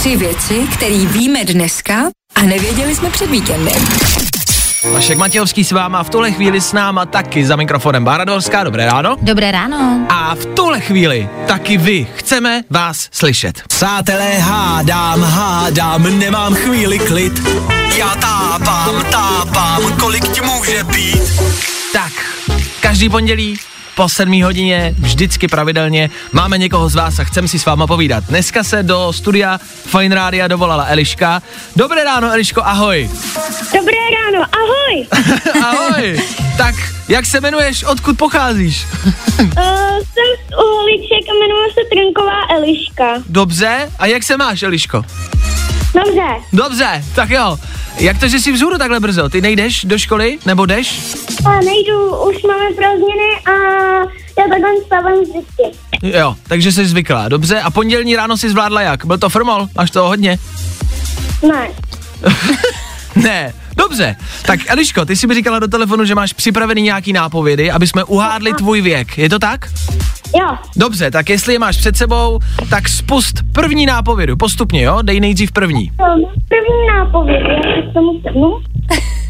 Tři 0.00 0.16
věci, 0.16 0.66
které 0.74 0.98
víme 0.98 1.44
dneska 1.44 1.94
a 2.34 2.42
nevěděli 2.42 2.94
jsme 2.94 3.10
před 3.10 3.30
víkendem. 3.30 3.99
Vašek 4.84 5.18
Matějovský 5.18 5.64
s 5.64 5.72
váma 5.72 6.02
v 6.02 6.10
tuhle 6.10 6.32
chvíli 6.32 6.60
s 6.60 6.72
náma 6.72 7.06
taky 7.06 7.46
za 7.46 7.56
mikrofonem 7.56 8.04
Báradorská, 8.04 8.64
dobré 8.64 8.86
ráno. 8.86 9.16
Dobré 9.22 9.52
ráno. 9.52 10.06
A 10.08 10.34
v 10.34 10.46
tuhle 10.46 10.80
chvíli 10.80 11.28
taky 11.46 11.76
vy 11.76 12.06
chceme 12.16 12.62
vás 12.70 13.08
slyšet. 13.12 13.62
Přátelé, 13.68 14.38
hádám, 14.38 15.22
hádám, 15.22 16.18
nemám 16.18 16.54
chvíli 16.54 16.98
klid. 16.98 17.32
Já 17.98 18.14
tápám, 18.14 19.04
tápám, 19.10 19.96
kolik 20.00 20.28
ti 20.28 20.40
může 20.40 20.84
být. 20.84 21.40
Tak, 21.92 22.12
každý 22.80 23.08
pondělí 23.08 23.58
po 23.96 24.08
7 24.08 24.42
hodině, 24.42 24.94
vždycky 24.98 25.48
pravidelně, 25.48 26.10
máme 26.32 26.58
někoho 26.58 26.88
z 26.88 26.94
vás 26.94 27.18
a 27.18 27.24
chceme 27.24 27.48
si 27.48 27.58
s 27.58 27.66
váma 27.66 27.86
povídat. 27.86 28.24
Dneska 28.24 28.64
se 28.64 28.82
do 28.82 29.12
studia 29.12 29.58
Fine 29.86 30.14
Rádia 30.14 30.48
dovolala 30.48 30.84
Eliška. 30.84 31.42
Dobré 31.76 32.04
ráno, 32.04 32.32
Eliško, 32.32 32.62
ahoj. 32.64 33.10
Dobré 33.72 34.00
ráno, 34.14 34.46
ahoj! 34.52 35.06
ahoj. 35.62 36.22
Tak, 36.56 36.74
jak 37.08 37.26
se 37.26 37.38
jmenuješ, 37.38 37.84
odkud 37.84 38.18
pocházíš? 38.18 38.86
Uh, 38.94 39.48
jsem 39.98 40.30
z 40.36 40.54
Uhliček 40.64 41.24
a 41.30 41.34
jmenuji 41.34 41.70
se 41.74 41.80
Trnková 41.90 42.40
Eliška. 42.56 43.22
Dobře, 43.26 43.90
a 43.98 44.06
jak 44.06 44.22
se 44.22 44.36
máš, 44.36 44.62
Eliško? 44.62 45.04
Dobře, 45.94 46.26
Dobře, 46.52 47.04
tak 47.14 47.30
jo. 47.30 47.56
Jak 47.98 48.18
to, 48.20 48.28
že 48.28 48.40
jsi 48.40 48.52
vzhůru 48.52 48.78
takhle 48.78 49.00
brzo? 49.00 49.28
Ty 49.28 49.40
nejdeš 49.40 49.84
do 49.84 49.98
školy, 49.98 50.38
nebo 50.46 50.66
jdeš? 50.66 51.00
a 51.46 51.50
nejdu, 51.60 52.16
už 52.28 52.42
máme 52.42 52.64
prázdniny 52.76 53.30
a 53.46 53.50
já 54.38 54.48
takhle 54.48 54.70
stávám 54.86 55.12
vždycky. 55.20 55.78
Jo, 56.02 56.36
takže 56.48 56.72
jsi 56.72 56.86
zvyklá, 56.86 57.28
dobře. 57.28 57.60
A 57.60 57.70
pondělní 57.70 58.16
ráno 58.16 58.36
si 58.36 58.50
zvládla 58.50 58.80
jak? 58.80 59.04
Byl 59.06 59.18
to 59.18 59.28
frmol? 59.28 59.68
Máš 59.76 59.90
toho 59.90 60.08
hodně? 60.08 60.38
Ne, 61.48 61.68
Ne, 63.14 63.54
dobře. 63.76 64.16
Tak 64.46 64.60
Eliško, 64.66 65.04
ty 65.04 65.16
jsi 65.16 65.26
mi 65.26 65.34
říkala 65.34 65.58
do 65.58 65.68
telefonu, 65.68 66.04
že 66.04 66.14
máš 66.14 66.32
připravený 66.32 66.82
nějaký 66.82 67.12
nápovědy, 67.12 67.70
aby 67.70 67.86
jsme 67.86 68.04
uhádli 68.04 68.52
tvůj 68.52 68.80
věk. 68.80 69.18
Je 69.18 69.28
to 69.28 69.38
tak? 69.38 69.70
jo, 70.40 70.48
Dobře, 70.76 71.10
tak 71.10 71.28
jestli 71.30 71.52
je 71.52 71.58
máš 71.58 71.76
před 71.76 71.96
sebou, 71.96 72.38
tak 72.70 72.88
spust 72.88 73.34
první 73.52 73.86
nápovědu. 73.86 74.36
Postupně, 74.36 74.82
jo? 74.82 74.98
Dej 75.02 75.20
nejdřív 75.20 75.52
první. 75.52 75.90
to 75.96 76.02
mám 76.04 76.20
první 76.48 76.86
nápověd, 76.98 77.42
já 77.42 77.74
se 77.82 77.90
k 77.90 77.94
tomu 77.94 78.20
sednu. 78.22 78.50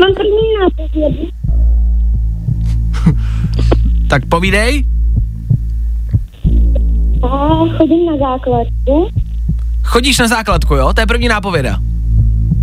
Mám 0.01 0.15
první 0.15 0.49
nápověd. 0.63 1.31
Tak 4.11 4.27
povídej. 4.27 4.85
A 7.23 7.49
chodím 7.77 8.07
na 8.07 8.17
základku. 8.19 9.09
Chodíš 9.85 10.19
na 10.19 10.29
základku, 10.29 10.75
jo? 10.75 10.93
To 10.93 11.01
je 11.01 11.07
první 11.07 11.29
nápověda. 11.29 11.79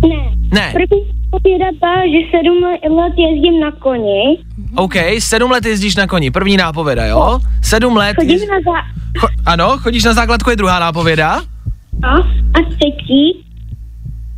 Ne, 0.08 0.30
Ne. 0.52 0.72
první 0.72 1.04
nápověda 1.32 1.66
ta, 1.80 1.94
že 2.06 2.38
sedm 2.38 2.62
let 2.96 3.12
jezdím 3.16 3.60
na 3.60 3.72
koni. 3.72 4.38
OK, 4.76 4.94
sedm 5.18 5.50
let 5.50 5.64
jezdíš 5.66 5.96
na 5.96 6.06
koni, 6.06 6.30
první 6.30 6.56
nápověda, 6.56 7.06
jo? 7.06 7.38
Sedm 7.62 7.96
let... 7.96 8.16
Chodím 8.16 8.30
Jez... 8.30 8.42
na 8.48 8.72
zá... 8.72 8.82
Cho... 9.20 9.28
Ano, 9.46 9.78
chodíš 9.78 10.04
na 10.04 10.12
základku 10.14 10.50
je 10.50 10.56
druhá 10.56 10.78
nápověda. 10.78 11.40
A, 12.02 12.14
a 12.54 12.62
třetí 12.68 13.44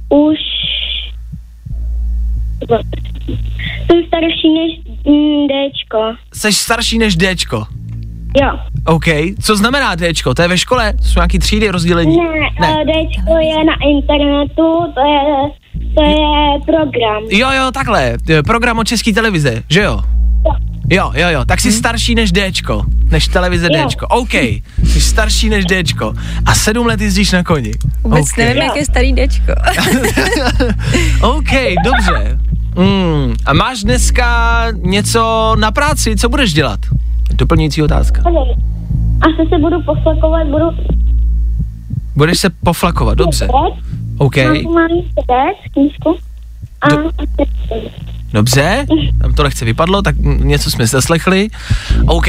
už 0.09 0.39
jsem 3.87 4.05
starší 4.07 4.49
než 4.55 4.81
mm, 5.07 5.47
Dčko. 5.49 6.15
Jsi 6.35 6.53
starší 6.53 6.99
než 6.99 7.17
Dčko. 7.17 7.67
Jo. 8.43 8.51
OK, 8.85 9.05
co 9.43 9.57
znamená 9.57 9.97
Dčko? 9.97 10.35
To 10.35 10.43
je 10.43 10.49
ve 10.49 10.59
škole? 10.59 10.93
To 10.93 11.05
jsou 11.05 11.21
nějaký 11.21 11.39
třídy 11.39 11.69
rozdělení? 11.71 12.17
Ne, 12.17 12.25
ne. 12.61 12.75
Dčko 12.85 13.39
je 13.39 13.65
na 13.65 13.73
internetu, 13.91 14.93
to 14.95 15.01
je, 15.01 15.51
to 15.95 16.03
je 16.03 16.61
program. 16.67 17.23
Jo, 17.31 17.49
jo, 17.51 17.71
takhle, 17.73 18.17
eh, 18.31 18.43
program 18.43 18.79
od 18.79 18.87
české 18.87 19.13
televize, 19.13 19.63
že 19.69 19.83
jo? 19.83 20.01
Jo, 20.91 21.13
jo, 21.15 21.29
jo, 21.29 21.45
tak 21.45 21.61
jsi 21.61 21.73
starší 21.73 22.15
než 22.15 22.33
Dčko, 22.33 22.83
než 23.11 23.29
televize 23.29 23.69
Jo. 23.73 23.89
Dčko. 23.89 24.07
OK, 24.07 24.35
jsi 24.85 25.01
starší 25.01 25.49
než 25.49 25.65
Dčko 25.65 26.13
a 26.47 26.55
sedm 26.55 26.87
let 26.87 27.01
jezdíš 27.01 27.33
na 27.33 27.43
koni. 27.43 27.73
Vůbec 28.05 28.31
OK. 28.33 28.37
nevím, 28.39 28.63
jak 28.63 28.77
je 28.77 28.85
starý 28.85 29.13
dečko. 29.13 29.53
OK, 31.23 31.51
dobře. 31.85 32.39
Mm, 32.77 33.35
a 33.47 33.53
máš 33.53 33.83
dneska 33.83 34.67
něco 34.77 35.55
na 35.59 35.71
práci, 35.71 36.17
co 36.17 36.29
budeš 36.29 36.53
dělat? 36.53 36.81
Doplňující 37.41 37.83
otázka. 37.83 38.23
Asi 39.21 39.49
se 39.49 39.59
budu 39.59 39.83
poslakovat, 39.83 40.47
budu 40.47 40.65
Budeš 42.17 42.39
se 42.39 42.51
poflakovat, 42.51 43.19
dobře. 43.19 43.49
OK. 44.19 44.39
A 46.83 46.89
dobře, 48.33 48.87
tam 49.21 49.35
to 49.35 49.43
lehce 49.43 49.65
vypadlo, 49.65 50.03
tak 50.03 50.17
něco 50.19 50.71
jsme 50.71 50.87
zaslechli. 50.87 51.49
OK, 52.07 52.27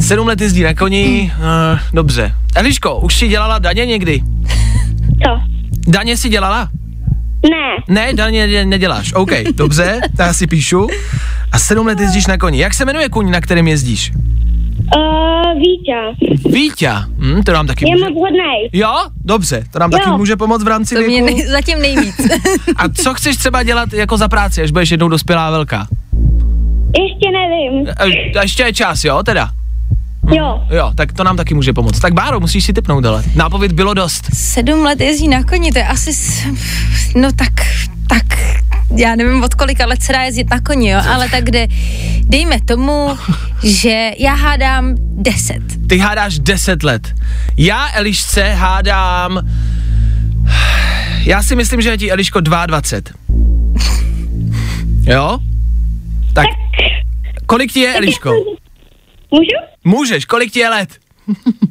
sedm 0.00 0.26
let 0.26 0.40
jezdí 0.40 0.62
na 0.62 0.74
koni, 0.74 1.32
uh, 1.38 1.78
dobře. 1.92 2.34
Eliško, 2.54 3.00
už 3.00 3.14
si 3.14 3.28
dělala 3.28 3.58
daně 3.58 3.86
někdy? 3.86 4.20
co? 5.24 5.40
Daně 5.88 6.16
si 6.16 6.28
dělala? 6.28 6.68
Ne, 7.50 7.94
Ne, 7.94 8.14
daně 8.14 8.46
ne- 8.46 8.64
neděláš. 8.64 9.12
OK, 9.12 9.30
dobře, 9.54 10.00
tak 10.16 10.26
já 10.26 10.32
si 10.32 10.46
píšu. 10.46 10.86
A 11.52 11.58
sedm 11.58 11.86
let 11.86 12.00
jezdíš 12.00 12.26
na 12.26 12.38
koni. 12.38 12.58
Jak 12.58 12.74
se 12.74 12.84
jmenuje 12.84 13.08
kůň, 13.08 13.30
na 13.30 13.40
kterém 13.40 13.68
jezdíš? 13.68 14.12
Uh, 14.96 15.60
Vítě, 15.60 16.26
Víťa. 16.50 17.04
Hm, 17.18 17.42
to 17.42 17.52
nám 17.52 17.66
taky 17.66 17.84
je 17.88 17.92
může... 17.96 18.04
moc 18.04 18.14
hodnej. 18.14 18.70
Jo, 18.72 18.94
dobře, 19.24 19.64
to 19.72 19.78
nám 19.78 19.90
Jo. 19.92 19.98
taky 19.98 20.10
může 20.10 20.36
pomoct 20.36 20.64
v 20.64 20.68
rámci 20.68 20.94
To 20.94 21.00
mě 21.00 21.22
věku. 21.22 21.36
nej, 21.38 21.46
zatím 21.46 21.78
nejvíc. 21.82 22.16
A 22.76 22.88
co 22.88 23.14
chceš 23.14 23.36
třeba 23.36 23.62
dělat 23.62 23.92
jako 23.92 24.16
za 24.16 24.28
práci, 24.28 24.62
až 24.62 24.70
budeš 24.70 24.90
jednou 24.90 25.08
dospělá 25.08 25.46
a 25.46 25.50
velká? 25.50 25.86
Ještě 26.98 27.30
nevím. 27.32 27.88
E, 27.88 28.38
a 28.38 28.42
ještě 28.42 28.62
je 28.62 28.72
čas, 28.72 29.04
jo, 29.04 29.22
teda? 29.22 29.50
Jo, 30.32 30.62
Jo, 30.70 30.92
tak 30.94 31.12
to 31.12 31.24
nám 31.24 31.36
taky 31.36 31.54
může 31.54 31.72
pomoct. 31.72 32.00
Tak 32.00 32.12
Báro, 32.14 32.40
musíš 32.40 32.64
si 32.64 32.72
typnout, 32.72 33.04
ale 33.04 33.22
nápověd 33.34 33.72
bylo 33.72 33.94
dost. 33.94 34.24
Sedm 34.34 34.82
let 34.82 35.00
jezdí 35.00 35.28
na 35.28 35.42
koni, 35.44 35.72
to 35.72 35.78
je 35.78 35.84
asi, 35.86 36.12
s- 36.14 36.44
no 37.16 37.32
tak, 37.32 37.52
tak, 38.08 38.26
já 38.96 39.16
nevím 39.16 39.44
od 39.44 39.54
kolika 39.54 39.86
let 39.86 40.02
se 40.02 40.12
dá 40.12 40.22
jezdit 40.22 40.50
na 40.50 40.60
koni, 40.60 40.90
jo, 40.90 41.00
ale 41.08 41.28
tak 41.28 41.44
kde, 41.44 41.66
dejme 42.24 42.60
tomu, 42.60 43.18
že 43.62 44.10
já 44.18 44.34
hádám 44.34 44.94
deset. 44.98 45.62
Ty 45.88 45.98
hádáš 45.98 46.38
10 46.38 46.82
let. 46.82 47.14
Já 47.56 47.88
Elišce 47.94 48.42
hádám... 48.42 49.48
Já 51.24 51.42
si 51.42 51.56
myslím, 51.56 51.82
že 51.82 51.90
je 51.90 51.98
ti 51.98 52.10
Eliško 52.12 52.40
22. 52.40 53.00
Jo? 55.06 55.38
Tak 56.34 56.46
Kolik 57.50 57.72
ti 57.72 57.80
je, 57.80 57.94
Eliško? 57.94 58.30
Můžu? 59.30 59.50
Můžeš, 59.84 60.24
kolik 60.24 60.52
ti 60.52 60.58
je 60.58 60.68
let? 60.68 60.98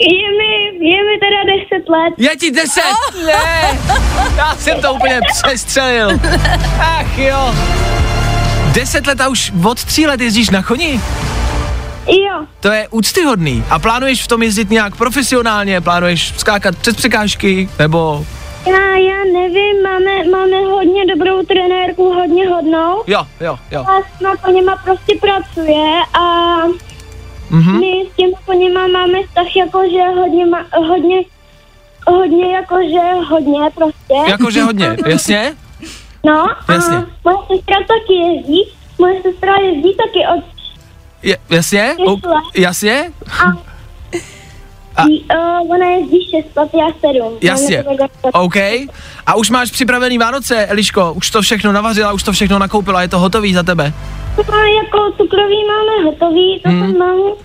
Je 0.00 0.28
mi, 0.38 0.86
je 0.90 0.98
mi 1.04 1.18
teda 1.20 1.40
10 1.78 1.88
let. 1.88 2.14
Je 2.16 2.36
ti 2.36 2.50
deset? 2.50 2.82
Ne, 3.26 3.78
já 4.36 4.54
jsem 4.58 4.80
to 4.80 4.94
úplně 4.94 5.20
přestřelil. 5.32 6.10
Ach 6.80 7.18
jo. 7.18 7.54
Deset 8.72 9.06
let 9.06 9.20
a 9.20 9.28
už 9.28 9.52
od 9.68 9.84
tří 9.84 10.06
let 10.06 10.20
jezdíš 10.20 10.50
na 10.50 10.62
koni? 10.62 11.00
Jo, 12.06 12.46
To 12.60 12.68
je 12.72 12.88
úctyhodný. 12.90 13.64
A 13.70 13.78
plánuješ 13.78 14.22
v 14.22 14.28
tom 14.28 14.42
jezdit 14.42 14.70
nějak 14.70 14.96
profesionálně? 14.96 15.80
Plánuješ 15.80 16.32
skákat 16.38 16.76
přes 16.76 16.96
překážky? 16.96 17.68
Nebo... 17.78 18.26
já, 18.66 18.96
já 18.96 19.24
nevím, 19.32 19.82
máme, 19.82 20.24
máme 20.30 20.56
hodně 20.70 21.06
dobrou 21.06 21.42
trenérku, 21.42 22.14
hodně 22.14 22.48
hodnou. 22.48 23.02
Jo, 23.06 23.26
jo, 23.40 23.58
jo. 23.70 23.80
A 23.88 24.16
s 24.18 24.20
na 24.20 24.36
koněma 24.36 24.76
prostě 24.84 25.14
pracuje 25.20 25.92
a 26.20 26.56
Mhm. 27.50 27.80
my 27.80 28.06
s 28.12 28.16
těmi 28.16 28.32
koněma 28.46 28.86
máme 28.86 29.18
vztah 29.22 29.56
jakože 29.56 30.02
hodně, 30.20 30.46
ma, 30.46 30.58
hodně, 30.88 31.16
hodně 32.06 32.52
jakože 32.54 33.26
hodně 33.28 33.60
prostě. 33.74 34.14
Jakože 34.30 34.62
hodně, 34.62 34.96
jasně? 35.06 35.54
No 36.26 36.46
Jasně. 36.68 36.96
a 36.96 37.06
moje 37.24 37.36
sestra 37.56 37.76
taky 37.88 38.14
jezdí, 38.14 38.64
moje 38.98 39.22
sestra 39.22 39.52
jezdí 39.56 39.94
taky 39.96 40.26
od 40.38 40.44
Je, 41.22 41.38
jasně? 41.50 41.94
O, 42.08 42.16
jasně? 42.56 43.12
a, 43.38 43.44
A- 43.44 43.70
a 44.96 45.60
uh, 45.60 45.70
ona 45.70 45.86
jezdí 45.86 46.18
6 46.30 46.56
let, 46.56 46.70
já 46.78 46.86
7. 47.14 47.38
Jasně. 47.42 47.84
OK. 48.32 48.56
A 49.26 49.34
už 49.36 49.50
máš 49.50 49.70
připravený 49.70 50.18
Vánoce, 50.18 50.66
Eliško? 50.66 51.12
Už 51.12 51.30
to 51.30 51.42
všechno 51.42 51.72
navařila, 51.72 52.12
už 52.12 52.22
to 52.22 52.32
všechno 52.32 52.58
nakoupila, 52.58 53.02
je 53.02 53.08
to 53.08 53.18
hotový 53.18 53.54
za 53.54 53.62
tebe? 53.62 53.92
No, 54.36 54.56
jako 54.82 55.12
cukroví 55.16 55.56
máme 55.66 56.04
hotový, 56.04 56.60
to 56.62 56.68
Hmm. 56.68 56.80
jsem 56.90 56.98
mámu, 56.98 57.36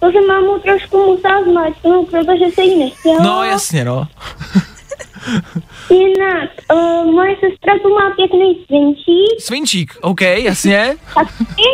to 0.00 0.10
jsem 0.10 0.26
mámu 0.26 0.58
trošku 0.58 1.06
musela 1.06 1.42
zmačknout, 1.44 2.10
protože 2.10 2.44
se 2.54 2.62
jí 2.62 2.78
nechtěla. 2.78 3.16
No 3.22 3.44
jasně, 3.44 3.84
no. 3.84 4.06
Jinak, 5.90 6.50
uh, 6.74 7.12
moje 7.12 7.36
sestra 7.40 7.72
tu 7.82 7.94
má 7.94 8.10
pěkný 8.16 8.64
svinčík, 8.66 9.40
Svinčík, 9.40 9.96
OK, 10.00 10.20
jasně. 10.20 10.94
taky. 11.14 11.70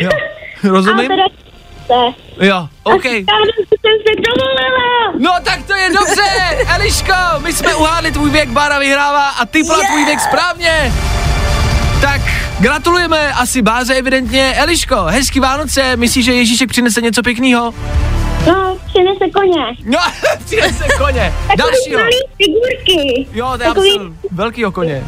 Jo, 0.00 0.10
A 0.64 0.68
rozumím? 0.68 1.08
teda 1.08 1.24
se. 1.86 2.14
Jo, 2.46 2.68
OK. 2.84 3.04
A 3.06 3.36
jsem 3.80 3.96
se 4.06 4.12
dovolila. 4.28 5.12
No 5.18 5.30
tak 5.44 5.66
to 5.66 5.74
je 5.74 5.88
dobře, 5.90 6.22
Eliško, 6.74 7.12
my 7.38 7.52
jsme 7.52 7.74
uhádli 7.74 8.12
tvůj 8.12 8.30
věk, 8.30 8.48
Bára 8.48 8.78
vyhrává 8.78 9.28
a 9.28 9.46
ty 9.46 9.58
yeah. 9.58 9.86
tvůj 9.90 10.04
věk 10.04 10.20
správně. 10.20 10.92
Tak 12.02 12.20
gratulujeme 12.60 13.32
asi 13.32 13.62
Báře 13.62 13.94
evidentně. 13.94 14.54
Eliško, 14.54 14.96
hezký 15.02 15.40
Vánoce, 15.40 15.96
myslíš, 15.96 16.24
že 16.24 16.32
Ježíšek 16.34 16.68
přinese 16.68 17.00
něco 17.00 17.22
pěkného? 17.22 17.74
No, 18.46 18.76
přinese 18.86 19.30
koně. 19.34 19.64
No, 19.84 19.98
přinese 20.44 20.84
koně. 20.98 21.32
Takový 21.46 21.56
Dalšího. 21.58 21.98
malý 22.00 22.16
figurky. 22.36 23.26
Jo, 23.32 23.46
to 23.56 23.62
je 23.62 23.68
Takový- 23.68 24.16
velkýho 24.30 24.72
koně. 24.72 25.04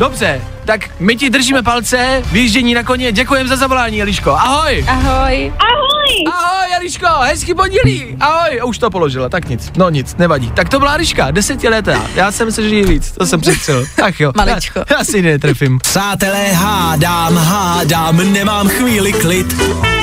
Dobře, 0.00 0.40
tak 0.64 0.80
my 1.00 1.16
ti 1.16 1.30
držíme 1.30 1.62
palce, 1.62 2.22
vyjíždění 2.32 2.74
na 2.74 2.82
koně, 2.82 3.12
děkujeme 3.12 3.48
za 3.48 3.56
zavolání, 3.56 4.02
Eliško. 4.02 4.30
Ahoj! 4.30 4.84
Ahoj. 4.88 5.52
Ahoj. 5.58 6.24
Ahoj, 6.26 6.76
Eliško, 6.76 7.06
hezký 7.20 7.54
pondělí. 7.54 8.16
Ahoj, 8.20 8.60
a 8.60 8.64
už 8.64 8.78
to 8.78 8.90
položila, 8.90 9.28
tak 9.28 9.48
nic, 9.48 9.72
no 9.76 9.90
nic, 9.90 10.16
nevadí. 10.16 10.50
Tak 10.50 10.68
to 10.68 10.78
byla 10.78 10.94
Eliška, 10.94 11.30
desetiletá. 11.30 12.06
Já 12.14 12.32
jsem 12.32 12.52
se, 12.52 12.68
že 12.68 12.74
jí 12.74 12.84
víc, 12.84 13.12
to 13.12 13.26
jsem 13.26 13.40
přestřel. 13.40 13.86
Ach 14.02 14.20
jo, 14.20 14.32
Maličko. 14.36 14.78
Já, 14.78 14.98
já 14.98 15.04
si 15.04 15.22
netrefím. 15.22 15.78
Přátelé, 15.78 16.52
hádám, 16.52 17.36
hádám, 17.36 18.32
nemám 18.32 18.68
chvíli 18.68 19.12
klid. 19.12 19.56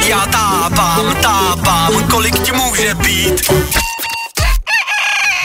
Já 0.07 0.25
tápám, 0.25 1.15
tápám, 1.21 2.03
kolik 2.03 2.39
ti 2.39 2.51
může 2.51 2.95
být. 2.95 3.51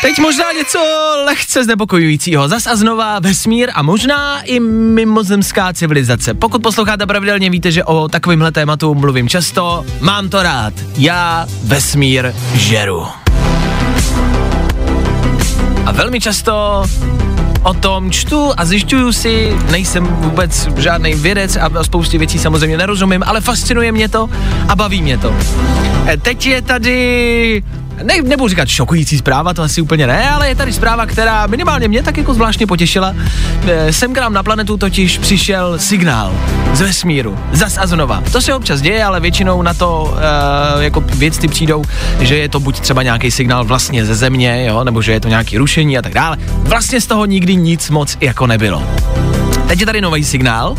Teď 0.02 0.18
možná 0.18 0.52
něco 0.52 0.78
lehce 1.26 1.64
znepokojujícího. 1.64 2.48
Zas 2.48 2.66
a 2.66 2.76
znova 2.76 3.18
vesmír 3.18 3.70
a 3.74 3.82
možná 3.82 4.40
i 4.40 4.60
mimozemská 4.60 5.72
civilizace. 5.72 6.34
Pokud 6.34 6.62
posloucháte 6.62 7.06
pravidelně, 7.06 7.50
víte, 7.50 7.72
že 7.72 7.84
o 7.84 8.08
takovýmhle 8.08 8.52
tématu 8.52 8.94
mluvím 8.94 9.28
často. 9.28 9.84
Mám 10.00 10.28
to 10.28 10.42
rád. 10.42 10.74
Já 10.98 11.46
vesmír 11.64 12.32
žeru. 12.54 13.06
A 15.86 15.92
velmi 15.92 16.20
často 16.20 16.84
o 17.62 17.74
tom 17.74 18.10
čtu 18.10 18.52
a 18.56 18.64
zjišťuju 18.64 19.12
si, 19.12 19.56
nejsem 19.70 20.06
vůbec 20.06 20.68
žádný 20.76 21.14
vědec 21.14 21.56
a 21.56 21.84
spoustě 21.84 22.18
věcí 22.18 22.38
samozřejmě 22.38 22.76
nerozumím, 22.76 23.22
ale 23.26 23.40
fascinuje 23.40 23.92
mě 23.92 24.08
to 24.08 24.30
a 24.68 24.76
baví 24.76 25.02
mě 25.02 25.18
to. 25.18 25.34
E, 26.06 26.16
Teď 26.16 26.46
je 26.46 26.62
tady 26.62 27.62
ne, 28.02 28.14
nebudu 28.22 28.48
říkat 28.48 28.68
šokující 28.68 29.18
zpráva, 29.18 29.54
to 29.54 29.62
asi 29.62 29.80
úplně 29.80 30.06
ne, 30.06 30.30
ale 30.30 30.48
je 30.48 30.54
tady 30.54 30.72
zpráva, 30.72 31.06
která 31.06 31.46
minimálně 31.46 31.88
mě 31.88 32.02
tak 32.02 32.16
jako 32.16 32.34
zvláštně 32.34 32.66
potěšila. 32.66 33.14
E, 33.66 33.92
Sem 33.92 34.14
k 34.14 34.18
nám 34.18 34.32
na 34.32 34.42
planetu 34.42 34.76
totiž 34.76 35.18
přišel 35.18 35.78
signál 35.78 36.32
z 36.72 36.80
vesmíru, 36.80 37.38
zas 37.52 37.78
a 37.78 37.86
znova. 37.86 38.22
To 38.32 38.40
se 38.40 38.54
občas 38.54 38.80
děje, 38.80 39.04
ale 39.04 39.20
většinou 39.20 39.62
na 39.62 39.74
to 39.74 40.16
e, 40.80 40.84
jako 40.84 41.00
vědci 41.00 41.48
přijdou, 41.48 41.84
že 42.20 42.36
je 42.36 42.48
to 42.48 42.60
buď 42.60 42.80
třeba 42.80 43.02
nějaký 43.02 43.30
signál 43.30 43.64
vlastně 43.64 44.04
ze 44.04 44.14
země, 44.14 44.64
jo, 44.68 44.84
nebo 44.84 45.02
že 45.02 45.12
je 45.12 45.20
to 45.20 45.28
nějaký 45.28 45.58
rušení 45.58 45.98
a 45.98 46.02
tak 46.02 46.14
dále. 46.14 46.36
Vlastně 46.58 47.00
z 47.00 47.06
toho 47.06 47.24
nikdy 47.24 47.56
nic 47.56 47.90
moc 47.90 48.16
jako 48.20 48.46
nebylo. 48.46 48.82
Teď 49.66 49.80
je 49.80 49.86
tady 49.86 50.00
nový 50.00 50.24
signál. 50.24 50.76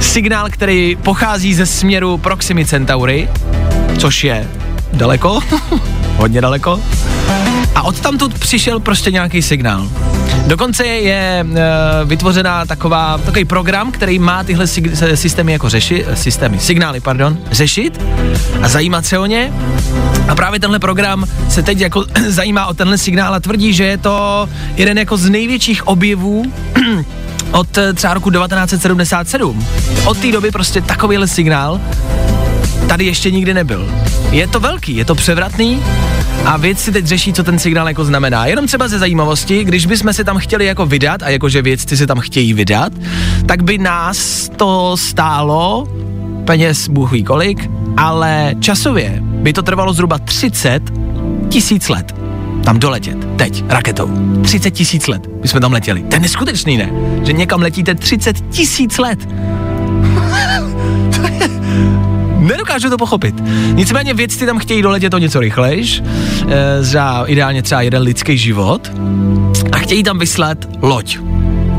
Signál, 0.00 0.46
který 0.50 0.96
pochází 1.02 1.54
ze 1.54 1.66
směru 1.66 2.18
Proximy 2.18 2.66
Centauri, 2.66 3.28
což 3.98 4.24
je 4.24 4.48
daleko, 4.92 5.40
hodně 6.18 6.40
daleko. 6.40 6.80
A 7.74 7.82
odtamtud 7.82 8.38
přišel 8.38 8.80
prostě 8.80 9.10
nějaký 9.10 9.42
signál. 9.42 9.88
Dokonce 10.46 10.86
je 10.86 11.14
e, 11.14 11.44
vytvořená 12.04 12.66
taková, 12.66 13.18
takový 13.18 13.44
program, 13.44 13.92
který 13.92 14.18
má 14.18 14.44
tyhle 14.44 14.64
sig- 14.64 15.14
systémy 15.14 15.52
jako 15.52 15.68
řešit, 15.68 16.06
systémy, 16.14 16.58
signály, 16.60 17.00
pardon, 17.00 17.38
řešit 17.50 18.00
a 18.62 18.68
zajímat 18.68 19.06
se 19.06 19.18
o 19.18 19.26
ně. 19.26 19.52
A 20.28 20.34
právě 20.34 20.60
tenhle 20.60 20.78
program 20.78 21.26
se 21.48 21.62
teď 21.62 21.80
jako 21.80 22.04
zajímá 22.28 22.66
o 22.66 22.74
tenhle 22.74 22.98
signál 22.98 23.34
a 23.34 23.40
tvrdí, 23.40 23.72
že 23.72 23.84
je 23.84 23.98
to 23.98 24.48
jeden 24.76 24.98
jako 24.98 25.16
z 25.16 25.28
největších 25.30 25.86
objevů 25.86 26.52
od 27.50 27.78
eh, 27.78 27.92
třeba 27.92 28.14
roku 28.14 28.30
1977. 28.30 29.66
Od 30.04 30.18
té 30.18 30.32
doby 30.32 30.50
prostě 30.50 30.80
takovýhle 30.80 31.28
signál 31.28 31.80
tady 32.88 33.04
ještě 33.04 33.30
nikdy 33.30 33.54
nebyl. 33.54 33.88
Je 34.30 34.46
to 34.46 34.60
velký, 34.60 34.96
je 34.96 35.04
to 35.04 35.14
převratný 35.14 35.82
a 36.44 36.56
vědci 36.56 36.92
teď 36.92 37.06
řeší, 37.06 37.32
co 37.32 37.44
ten 37.44 37.58
signál 37.58 37.88
jako 37.88 38.04
znamená. 38.04 38.46
Jenom 38.46 38.66
třeba 38.66 38.88
ze 38.88 38.98
zajímavosti, 38.98 39.64
když 39.64 39.86
bychom 39.86 40.12
se 40.12 40.24
tam 40.24 40.38
chtěli 40.38 40.64
jako 40.64 40.86
vydat 40.86 41.22
a 41.22 41.28
jakože 41.28 41.62
vědci 41.62 41.96
se 41.96 42.06
tam 42.06 42.20
chtějí 42.20 42.54
vydat, 42.54 42.92
tak 43.46 43.62
by 43.62 43.78
nás 43.78 44.50
to 44.56 44.96
stálo 44.96 45.88
peněz 46.44 46.88
bůh 46.88 47.12
ví 47.12 47.24
kolik, 47.24 47.70
ale 47.96 48.54
časově 48.60 49.18
by 49.22 49.52
to 49.52 49.62
trvalo 49.62 49.92
zhruba 49.92 50.18
30 50.18 50.82
tisíc 51.48 51.88
let 51.88 52.14
tam 52.64 52.78
doletět, 52.78 53.16
teď, 53.36 53.64
raketou. 53.68 54.10
30 54.42 54.70
tisíc 54.70 55.06
let 55.06 55.26
by 55.26 55.48
jsme 55.48 55.60
tam 55.60 55.72
letěli. 55.72 56.02
To 56.02 56.16
je 56.16 56.20
neskutečný, 56.20 56.76
ne? 56.76 56.90
Že 57.22 57.32
někam 57.32 57.62
letíte 57.62 57.94
30 57.94 58.50
tisíc 58.50 58.98
let. 58.98 59.28
Nedokážu 62.48 62.90
to 62.90 62.96
pochopit. 62.96 63.34
Nicméně 63.72 64.14
vědci 64.14 64.46
tam 64.46 64.58
chtějí 64.58 64.82
doletět 64.82 65.14
o 65.14 65.18
něco 65.18 65.40
rychlejš, 65.40 66.02
e, 66.48 66.82
za 66.82 67.24
ideálně 67.26 67.62
třeba 67.62 67.82
jeden 67.82 68.02
lidský 68.02 68.38
život, 68.38 68.92
a 69.72 69.78
chtějí 69.78 70.02
tam 70.02 70.18
vyslat 70.18 70.58
loď. 70.82 71.18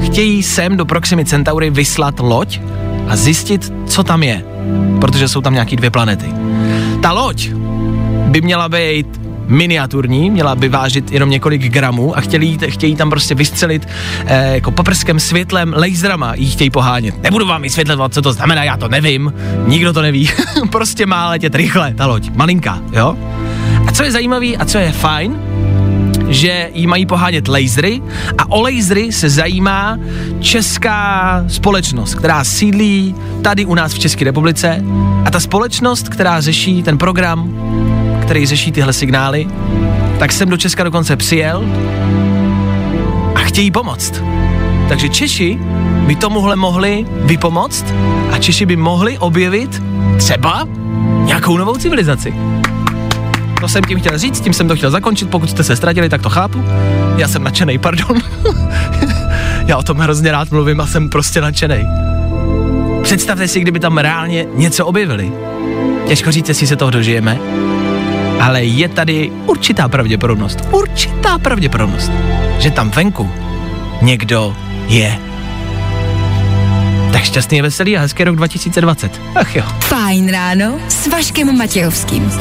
Chtějí 0.06 0.44
sem 0.44 0.78
do 0.78 0.86
Proximy 0.86 1.26
Centauri 1.26 1.70
vyslat 1.70 2.20
loď 2.20 2.60
a 3.08 3.16
zjistit, 3.16 3.74
co 3.88 4.04
tam 4.04 4.24
je, 4.24 4.44
protože 5.02 5.28
jsou 5.28 5.42
tam 5.42 5.54
nějaký 5.54 5.76
dvě 5.76 5.92
planety. 5.92 6.26
Ta 7.02 7.12
loď 7.12 7.50
by 8.28 8.42
měla 8.42 8.70
být 8.70 9.29
miniaturní, 9.50 10.30
měla 10.30 10.56
by 10.56 10.70
vážit 10.70 11.12
jenom 11.12 11.30
několik 11.30 11.62
gramů 11.62 12.18
a 12.18 12.22
chtěli, 12.22 12.58
chtějí 12.68 12.96
tam 12.96 13.10
prostě 13.10 13.36
vystřelit 13.36 13.88
eh, 14.26 14.54
jako 14.54 14.72
paprskem 14.72 15.20
světlem, 15.20 15.74
laserama 15.78 16.34
jí 16.36 16.52
chtějí 16.52 16.70
pohánět. 16.70 17.24
Nebudu 17.24 17.46
vám 17.46 17.62
vysvětlovat, 17.62 18.14
co 18.14 18.22
to 18.22 18.34
znamená, 18.34 18.64
já 18.64 18.78
to 18.78 18.88
nevím, 18.88 19.34
nikdo 19.68 19.94
to 19.94 20.02
neví, 20.02 20.30
prostě 20.72 21.06
má 21.06 21.30
letět 21.30 21.56
rychle 21.56 21.94
ta 21.94 22.06
loď, 22.06 22.30
malinká, 22.36 22.82
jo? 22.92 23.18
A 23.88 23.92
co 23.92 24.04
je 24.04 24.12
zajímavý 24.12 24.58
a 24.58 24.66
co 24.66 24.78
je 24.78 24.92
fajn, 24.92 25.36
že 26.30 26.70
jí 26.74 26.88
mají 26.88 27.06
pohánět 27.06 27.48
lasery 27.48 28.02
a 28.38 28.52
o 28.52 28.62
lasery 28.62 29.12
se 29.12 29.30
zajímá 29.30 30.00
česká 30.40 31.44
společnost, 31.48 32.16
která 32.16 32.44
sídlí 32.44 33.16
tady 33.42 33.66
u 33.66 33.76
nás 33.76 33.94
v 33.94 34.00
České 34.00 34.26
republice 34.26 34.84
a 35.26 35.32
ta 35.32 35.40
společnost, 35.40 36.10
která 36.10 36.42
řeší 36.42 36.84
ten 36.84 36.98
program, 36.98 37.54
který 38.30 38.46
řeší 38.46 38.72
tyhle 38.72 38.94
signály, 38.94 39.48
tak 40.20 40.32
jsem 40.32 40.50
do 40.50 40.58
Česka 40.58 40.84
dokonce 40.84 41.15
přijel 41.15 41.63
a 43.36 43.39
chtějí 43.39 43.72
pomoct. 43.72 44.24
Takže 44.89 45.10
Češi 45.10 45.60
by 46.08 46.15
tomuhle 46.15 46.56
mohli 46.56 47.06
vypomoct 47.10 47.86
a 48.32 48.38
Češi 48.38 48.65
by 48.65 48.76
mohli 48.76 49.18
objevit 49.18 49.84
třeba 50.18 50.68
nějakou 51.24 51.58
novou 51.58 51.78
civilizaci. 51.78 52.34
To 53.62 53.68
jsem 53.68 53.84
tím 53.84 54.00
chtěl 54.00 54.18
říct, 54.18 54.42
tím 54.42 54.54
jsem 54.54 54.68
to 54.68 54.76
chtěl 54.76 54.92
zakončit, 54.92 55.30
pokud 55.30 55.50
jste 55.50 55.63
se 55.63 55.76
ztratili, 55.76 56.10
tak 56.10 56.22
to 56.22 56.30
chápu. 56.30 56.63
Já 57.18 57.28
jsem 57.28 57.44
nadšený, 57.44 57.78
pardon. 57.78 58.18
Já 59.65 59.78
o 59.78 59.84
tom 59.84 59.98
hrozně 59.98 60.32
rád 60.32 60.52
mluvím 60.52 60.82
a 60.82 60.88
jsem 60.88 61.10
prostě 61.10 61.42
nadšený. 61.42 61.88
Představte 63.04 63.48
si, 63.48 63.60
kdyby 63.60 63.80
tam 63.80 63.98
reálně 63.98 64.46
něco 64.54 64.86
objevili. 64.86 65.32
Těžko 66.08 66.32
říct, 66.32 66.50
jestli 66.50 66.68
se 66.68 66.76
toho 66.76 66.92
dožijeme, 66.92 67.39
ale 68.39 68.63
je 68.63 68.89
tady 68.89 69.32
určitá 69.45 69.88
pravděpodobnost, 69.88 70.60
určitá 70.71 71.38
pravděpodobnost, 71.38 72.12
že 72.60 72.71
tam 72.71 72.89
venku 72.89 73.32
někdo 74.02 74.56
je. 74.88 75.19
Tak 77.12 77.23
šťastný 77.23 77.62
veselý 77.62 77.97
a 77.97 78.02
hezký 78.02 78.23
rok 78.23 78.36
2020. 78.36 79.21
Ach 79.36 79.56
jo. 79.56 79.63
Fajn 79.80 80.32
ráno 80.32 80.80
s 80.88 81.08
Vaškem 81.08 81.58
Matějovským. 81.58 82.32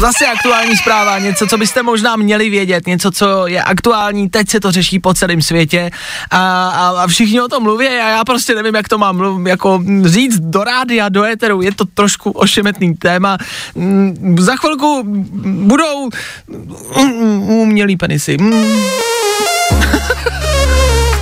Zase 0.00 0.26
aktuální 0.26 0.76
zpráva, 0.76 1.18
něco, 1.18 1.46
co 1.46 1.58
byste 1.58 1.82
možná 1.82 2.16
měli 2.16 2.50
vědět, 2.50 2.86
něco, 2.86 3.10
co 3.10 3.46
je 3.46 3.62
aktuální, 3.62 4.28
teď 4.28 4.50
se 4.50 4.60
to 4.60 4.72
řeší 4.72 4.98
po 4.98 5.14
celém 5.14 5.42
světě 5.42 5.90
a, 6.30 6.68
a, 6.68 7.02
a 7.02 7.06
všichni 7.06 7.40
o 7.40 7.48
tom 7.48 7.62
mluví 7.62 7.86
a 7.86 8.08
já 8.08 8.24
prostě 8.24 8.54
nevím, 8.54 8.74
jak 8.74 8.88
to 8.88 8.98
mám 8.98 9.16
mluv, 9.16 9.46
jako 9.46 9.82
říct 10.04 10.38
do 10.40 10.64
rádia, 10.64 11.08
do 11.08 11.24
éteru, 11.24 11.62
je 11.62 11.74
to 11.74 11.84
trošku 11.84 12.30
ošemetný 12.30 12.94
téma. 12.94 13.38
Mm, 13.74 14.36
Za 14.40 14.56
chvilku 14.56 15.02
budou 15.44 16.08
mm, 16.96 17.42
umělý 17.42 17.96
penisy. 17.96 18.36
Mm. 18.40 18.52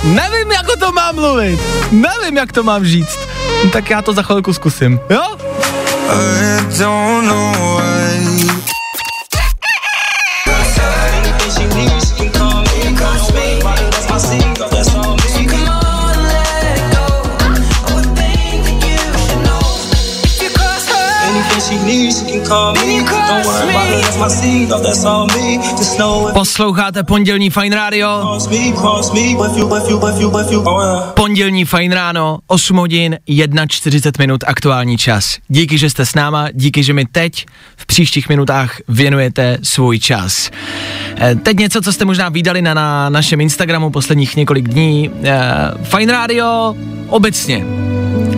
nevím, 0.03 0.51
jak 0.51 0.69
o 0.69 0.77
tom 0.79 0.95
mám 0.95 1.15
mluvit, 1.15 1.59
nevím, 1.91 2.37
jak 2.37 2.51
to 2.51 2.63
mám 2.63 2.85
říct. 2.85 3.19
Tak 3.73 3.89
já 3.89 4.01
to 4.01 4.13
za 4.13 4.21
chvilku 4.23 4.53
zkusím, 4.53 4.99
jo? 5.09 5.21
Posloucháte 26.33 27.03
pondělní 27.03 27.49
Fine 27.49 27.75
Radio, 27.75 28.07
pondělní 31.15 31.65
Fine 31.65 31.95
Ráno, 31.95 32.39
8 32.47 32.77
hodin, 32.77 33.17
1.40 33.29 34.11
minut 34.19 34.43
aktuální 34.47 34.97
čas. 34.97 35.37
Díky, 35.47 35.77
že 35.77 35.89
jste 35.89 36.05
s 36.05 36.15
náma, 36.15 36.47
díky, 36.53 36.83
že 36.83 36.93
mi 36.93 37.05
teď 37.05 37.45
v 37.77 37.85
příštích 37.85 38.29
minutách 38.29 38.77
věnujete 38.87 39.57
svůj 39.63 39.99
čas. 39.99 40.49
Eh, 41.17 41.35
Teď 41.35 41.57
něco, 41.59 41.81
co 41.81 41.93
jste 41.93 42.05
možná 42.05 42.29
viděli 42.29 42.61
na, 42.61 42.73
na 42.73 43.09
našem 43.09 43.41
Instagramu 43.41 43.89
posledních 43.89 44.35
několik 44.35 44.67
dní. 44.69 45.11
Eh, 45.23 45.39
Fine 45.83 46.13
Radio 46.13 46.75
obecně 47.07 47.65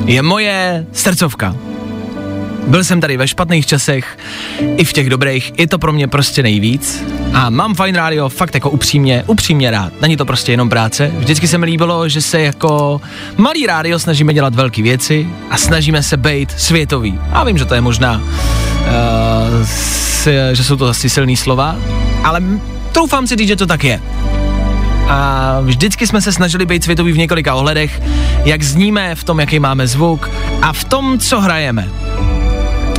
je 0.06 0.22
moje 0.22 0.86
srdcovka. 0.93 1.56
Byl 2.67 2.84
jsem 2.84 3.02
tady 3.02 3.17
ve 3.17 3.28
špatných 3.28 3.65
časech, 3.65 4.17
i 4.78 4.86
v 4.86 4.93
těch 4.93 5.10
dobrých, 5.10 5.54
je 5.58 5.67
to 5.67 5.80
pro 5.80 5.93
mě 5.93 6.08
prostě 6.08 6.43
nejvíc. 6.43 7.04
A 7.34 7.49
mám 7.49 7.76
Fine 7.76 7.97
Radio 7.97 8.30
fakt 8.30 8.54
jako 8.54 8.69
upřímně, 8.69 9.23
upřímně 9.28 9.71
rád. 9.71 10.02
Není 10.02 10.17
to 10.17 10.26
prostě 10.26 10.52
jenom 10.52 10.69
práce. 10.69 11.12
Vždycky 11.17 11.47
se 11.47 11.58
mi 11.58 11.65
líbilo, 11.65 12.10
že 12.10 12.21
se 12.21 12.41
jako 12.41 13.02
malý 13.38 13.67
rádio 13.67 13.99
snažíme 13.99 14.34
dělat 14.34 14.56
velké 14.56 14.82
věci 14.82 15.28
a 15.49 15.58
snažíme 15.58 16.04
se 16.04 16.17
být 16.17 16.52
světový. 16.58 17.19
A 17.32 17.43
vím, 17.43 17.58
že 17.58 17.65
to 17.65 17.76
je 17.76 17.82
možná, 17.82 18.21
uh, 18.21 18.28
s, 19.65 20.28
že 20.54 20.63
jsou 20.63 20.76
to 20.76 20.88
asi 20.88 21.10
silný 21.10 21.38
slova, 21.38 21.76
ale 22.23 22.41
troufám 22.91 23.28
si 23.28 23.36
říct, 23.36 23.47
že 23.47 23.56
to 23.56 23.67
tak 23.67 23.84
je. 23.84 24.02
A 25.08 25.58
vždycky 25.62 26.08
jsme 26.08 26.21
se 26.21 26.32
snažili 26.32 26.65
být 26.65 26.84
světový 26.84 27.12
v 27.12 27.17
několika 27.17 27.56
ohledech, 27.56 28.02
jak 28.45 28.63
zníme, 28.63 29.15
v 29.15 29.23
tom, 29.23 29.39
jaký 29.39 29.60
máme 29.60 29.88
zvuk 29.88 30.32
a 30.62 30.73
v 30.73 30.84
tom, 30.84 31.19
co 31.19 31.41
hrajeme. 31.41 31.89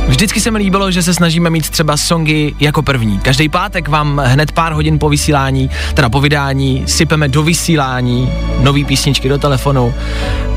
Vždycky 0.07 0.39
se 0.39 0.51
mi 0.51 0.57
líbilo, 0.57 0.91
že 0.91 1.03
se 1.03 1.13
snažíme 1.13 1.49
mít 1.49 1.69
třeba 1.69 1.97
songy 1.97 2.55
jako 2.59 2.81
první. 2.81 3.19
Každý 3.19 3.49
pátek 3.49 3.87
vám 3.87 4.21
hned 4.25 4.51
pár 4.51 4.73
hodin 4.73 4.99
po 4.99 5.09
vysílání, 5.09 5.69
teda 5.93 6.09
po 6.09 6.21
vydání, 6.21 6.83
sypeme 6.87 7.27
do 7.27 7.43
vysílání 7.43 8.31
nový 8.61 8.85
písničky 8.85 9.29
do 9.29 9.37
telefonu 9.37 9.93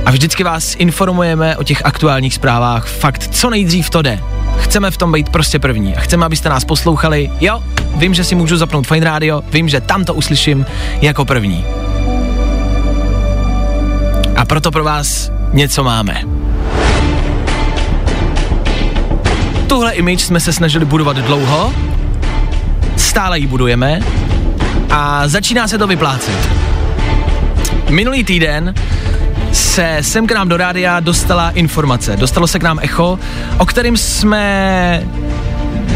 a 0.06 0.11
vždycky 0.11 0.44
vás 0.44 0.76
informujeme 0.78 1.56
o 1.56 1.64
těch 1.64 1.84
aktuálních 1.84 2.34
zprávách. 2.34 2.87
Fakt, 2.87 3.28
co 3.34 3.50
nejdřív 3.50 3.90
to 3.90 4.02
jde. 4.02 4.20
Chceme 4.56 4.90
v 4.90 4.96
tom 4.96 5.12
být 5.12 5.28
prostě 5.28 5.58
první 5.58 5.96
a 5.96 6.00
chceme, 6.00 6.26
abyste 6.26 6.48
nás 6.48 6.64
poslouchali. 6.64 7.30
Jo, 7.40 7.62
vím, 7.96 8.14
že 8.14 8.24
si 8.24 8.34
můžu 8.34 8.56
zapnout 8.56 8.87
Fine 8.87 9.06
Radio, 9.06 9.42
vím, 9.52 9.68
že 9.68 9.80
tam 9.80 10.04
to 10.04 10.14
uslyším 10.14 10.66
jako 11.00 11.24
první. 11.24 11.64
A 14.37 14.44
proto 14.44 14.70
pro 14.70 14.84
vás 14.84 15.30
něco 15.52 15.84
máme. 15.84 16.38
Tuhle 19.68 19.92
image 19.92 20.20
jsme 20.20 20.40
se 20.40 20.52
snažili 20.52 20.85
budovat 20.85 21.16
dlouho, 21.16 21.74
stále 22.96 23.38
ji 23.38 23.46
budujeme 23.46 24.00
a 24.90 25.28
začíná 25.28 25.68
se 25.68 25.78
to 25.78 25.87
vyplácet. 25.87 26.48
Minulý 27.90 28.24
týden 28.24 28.74
se 29.52 29.98
sem 30.00 30.26
k 30.26 30.33
nám 30.33 30.48
do 30.48 30.57
rádia 30.57 31.00
dostala 31.00 31.50
informace. 31.50 32.16
Dostalo 32.16 32.46
se 32.46 32.59
k 32.59 32.62
nám 32.62 32.78
echo, 32.83 33.18
o 33.59 33.66
kterým 33.66 33.96
jsme 33.96 35.02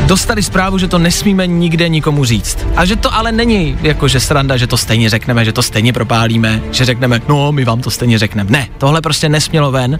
dostali 0.07 0.43
zprávu, 0.43 0.79
že 0.79 0.89
to 0.89 0.99
nesmíme 0.99 1.47
nikde 1.47 1.89
nikomu 1.89 2.25
říct. 2.25 2.59
A 2.77 2.85
že 2.85 2.97
to 2.97 3.15
ale 3.15 3.33
není 3.33 3.79
jako, 3.83 4.09
že 4.09 4.21
sranda, 4.21 4.57
že 4.57 4.67
to 4.67 4.77
stejně 4.77 5.11
řekneme, 5.11 5.45
že 5.45 5.53
to 5.53 5.63
stejně 5.63 5.93
propálíme, 5.93 6.61
že 6.71 6.85
řekneme, 6.85 7.21
no, 7.29 7.53
my 7.53 7.65
vám 7.65 7.81
to 7.81 7.91
stejně 7.91 8.19
řekneme. 8.19 8.51
Ne, 8.51 8.69
tohle 8.79 9.01
prostě 9.01 9.29
nesmělo 9.29 9.71
ven. 9.71 9.99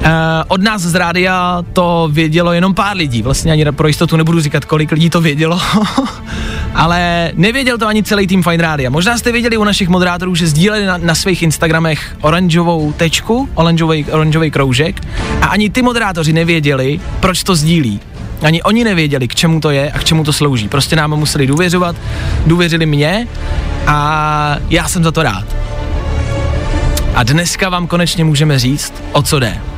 Uh, 0.00 0.06
od 0.48 0.62
nás 0.62 0.82
z 0.82 0.94
rádia 0.94 1.62
to 1.72 2.08
vědělo 2.12 2.52
jenom 2.52 2.74
pár 2.74 2.96
lidí, 2.96 3.22
vlastně 3.22 3.52
ani 3.52 3.64
pro 3.64 3.88
jistotu 3.88 4.16
nebudu 4.16 4.40
říkat, 4.40 4.64
kolik 4.64 4.92
lidí 4.92 5.10
to 5.10 5.20
vědělo, 5.20 5.60
ale 6.74 7.30
nevěděl 7.34 7.78
to 7.78 7.86
ani 7.86 8.02
celý 8.02 8.26
tým 8.26 8.42
Fine 8.42 8.62
Rádia. 8.62 8.90
Možná 8.90 9.18
jste 9.18 9.32
věděli 9.32 9.56
u 9.56 9.64
našich 9.64 9.88
moderátorů, 9.88 10.34
že 10.34 10.46
sdíleli 10.46 10.86
na, 10.86 10.96
na 10.96 11.14
svých 11.14 11.42
Instagramech 11.42 12.16
oranžovou 12.20 12.92
tečku, 12.92 13.48
oranžový, 13.54 14.04
oranžový 14.04 14.50
kroužek 14.50 15.00
a 15.40 15.46
ani 15.46 15.70
ty 15.70 15.82
moderátoři 15.82 16.32
nevěděli, 16.32 17.00
proč 17.20 17.42
to 17.42 17.54
sdílí. 17.54 18.00
Ani 18.42 18.62
oni 18.62 18.84
nevěděli, 18.84 19.28
k 19.28 19.34
čemu 19.34 19.60
to 19.60 19.70
je 19.70 19.92
a 19.92 19.98
k 19.98 20.04
čemu 20.04 20.24
to 20.24 20.32
slouží. 20.32 20.68
Prostě 20.68 20.96
nám 20.96 21.16
museli 21.16 21.46
důvěřovat, 21.46 21.96
důvěřili 22.46 22.86
mě 22.86 23.28
a 23.86 24.56
já 24.70 24.88
jsem 24.88 25.04
za 25.04 25.12
to 25.12 25.22
rád. 25.22 25.44
A 27.14 27.22
dneska 27.22 27.68
vám 27.68 27.86
konečně 27.86 28.24
můžeme 28.24 28.58
říct, 28.58 28.94
o 29.12 29.22
co 29.22 29.38
jde. 29.38 29.69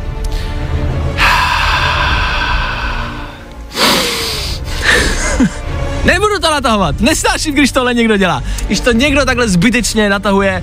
Natahovat, 6.53 7.01
nesnáším, 7.01 7.55
když 7.55 7.73
tohle 7.73 7.95
někdo 7.95 8.17
dělá. 8.17 8.43
Když 8.67 8.81
to 8.81 8.93
někdo 8.93 9.25
takhle 9.25 9.49
zbytečně 9.49 10.09
natahuje 10.09 10.63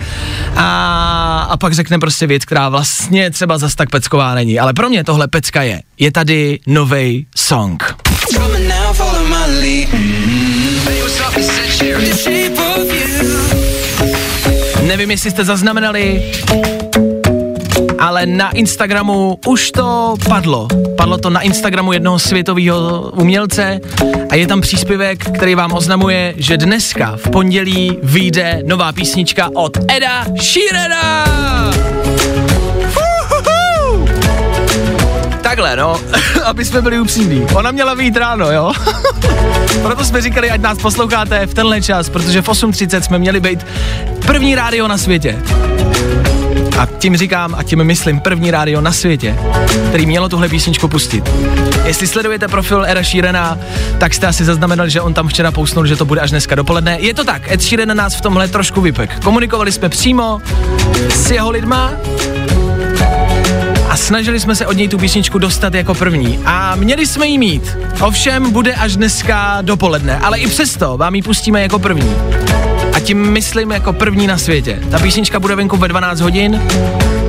a, 0.55 1.47
a 1.49 1.57
pak 1.57 1.73
řekne 1.73 1.99
prostě 1.99 2.27
věc, 2.27 2.45
která 2.45 2.69
vlastně 2.69 3.31
třeba 3.31 3.57
zas 3.57 3.75
tak 3.75 3.89
pecková 3.89 4.35
není. 4.35 4.59
Ale 4.59 4.73
pro 4.73 4.89
mě 4.89 5.03
tohle 5.03 5.27
pecka 5.27 5.63
je. 5.63 5.81
Je 5.99 6.11
tady 6.11 6.59
nový 6.67 7.27
song. 7.35 7.95
Nevím, 14.87 15.11
jestli 15.11 15.31
jste 15.31 15.45
zaznamenali, 15.45 16.31
ale 17.99 18.25
na 18.25 18.51
Instagramu 18.51 19.39
už 19.45 19.71
to 19.71 20.15
padlo. 20.27 20.67
Padlo 20.97 21.17
to 21.17 21.29
na 21.29 21.41
Instagramu 21.41 21.93
jednoho 21.93 22.19
světového 22.19 23.11
umělce 23.15 23.79
a 24.29 24.35
je 24.35 24.47
tam 24.47 24.61
příspěvek, 24.61 25.31
který 25.31 25.55
vám 25.55 25.73
oznamuje, 25.73 26.33
že 26.37 26.57
dneska 26.57 27.13
v 27.15 27.29
pondělí 27.29 27.97
vyjde 28.03 28.61
nová 28.65 28.91
písnička 28.91 29.49
od 29.53 29.77
Eda 29.91 30.25
Sheerana. 30.41 31.25
Takhle, 35.41 35.75
no, 35.75 35.99
aby 36.43 36.65
jsme 36.65 36.81
byli 36.81 36.99
upřímní. 36.99 37.45
Ona 37.55 37.71
měla 37.71 37.93
vyjít 37.93 38.17
ráno, 38.17 38.51
jo? 38.51 38.71
Proto 39.81 40.05
jsme 40.05 40.21
říkali, 40.21 40.51
ať 40.51 40.61
nás 40.61 40.77
posloucháte 40.77 41.45
v 41.45 41.53
tenhle 41.53 41.81
čas, 41.81 42.09
protože 42.09 42.41
v 42.41 42.47
8.30 42.47 43.01
jsme 43.01 43.19
měli 43.19 43.39
být 43.39 43.65
první 44.25 44.55
rádio 44.55 44.87
na 44.87 44.97
světě. 44.97 45.39
A 46.79 46.85
tím 46.85 47.17
říkám 47.17 47.55
a 47.57 47.63
tím 47.63 47.83
myslím 47.83 48.19
první 48.19 48.51
rádio 48.51 48.81
na 48.81 48.91
světě, 48.91 49.39
který 49.89 50.05
mělo 50.05 50.29
tuhle 50.29 50.49
písničku 50.49 50.87
pustit. 50.87 51.31
Jestli 51.85 52.07
sledujete 52.07 52.47
profil 52.47 52.85
Era 52.85 53.03
Sheerana, 53.03 53.57
tak 53.97 54.13
jste 54.13 54.27
asi 54.27 54.45
zaznamenali, 54.45 54.89
že 54.89 55.01
on 55.01 55.13
tam 55.13 55.27
včera 55.27 55.51
pousnul, 55.51 55.85
že 55.85 55.95
to 55.95 56.05
bude 56.05 56.21
až 56.21 56.29
dneska 56.29 56.55
dopoledne. 56.55 56.97
Je 56.99 57.13
to 57.13 57.23
tak, 57.23 57.51
Ed 57.51 57.61
Sheeran 57.61 57.97
nás 57.97 58.15
v 58.15 58.21
tomhle 58.21 58.47
trošku 58.47 58.81
vypek. 58.81 59.23
Komunikovali 59.23 59.71
jsme 59.71 59.89
přímo 59.89 60.41
s 61.13 61.31
jeho 61.31 61.51
lidma, 61.51 61.91
a 63.89 63.97
snažili 63.97 64.39
jsme 64.39 64.55
se 64.55 64.67
od 64.67 64.77
něj 64.77 64.87
tu 64.87 64.97
písničku 64.97 65.39
dostat 65.39 65.73
jako 65.73 65.93
první. 65.93 66.39
A 66.45 66.75
měli 66.75 67.07
jsme 67.07 67.27
ji 67.27 67.37
mít. 67.37 67.77
Ovšem 68.01 68.51
bude 68.51 68.73
až 68.73 68.95
dneska 68.95 69.57
dopoledne, 69.61 70.17
ale 70.17 70.39
i 70.39 70.47
přesto 70.47 70.97
vám 70.97 71.15
ji 71.15 71.21
pustíme 71.21 71.61
jako 71.61 71.79
první. 71.79 72.15
A 72.99 73.01
tím 73.01 73.31
myslím 73.31 73.71
jako 73.71 73.93
první 73.93 74.27
na 74.27 74.37
světě. 74.37 74.79
Ta 74.91 74.99
písnička 74.99 75.39
bude 75.39 75.55
venku 75.55 75.77
ve 75.77 75.87
12 75.87 76.19
hodin, 76.19 76.61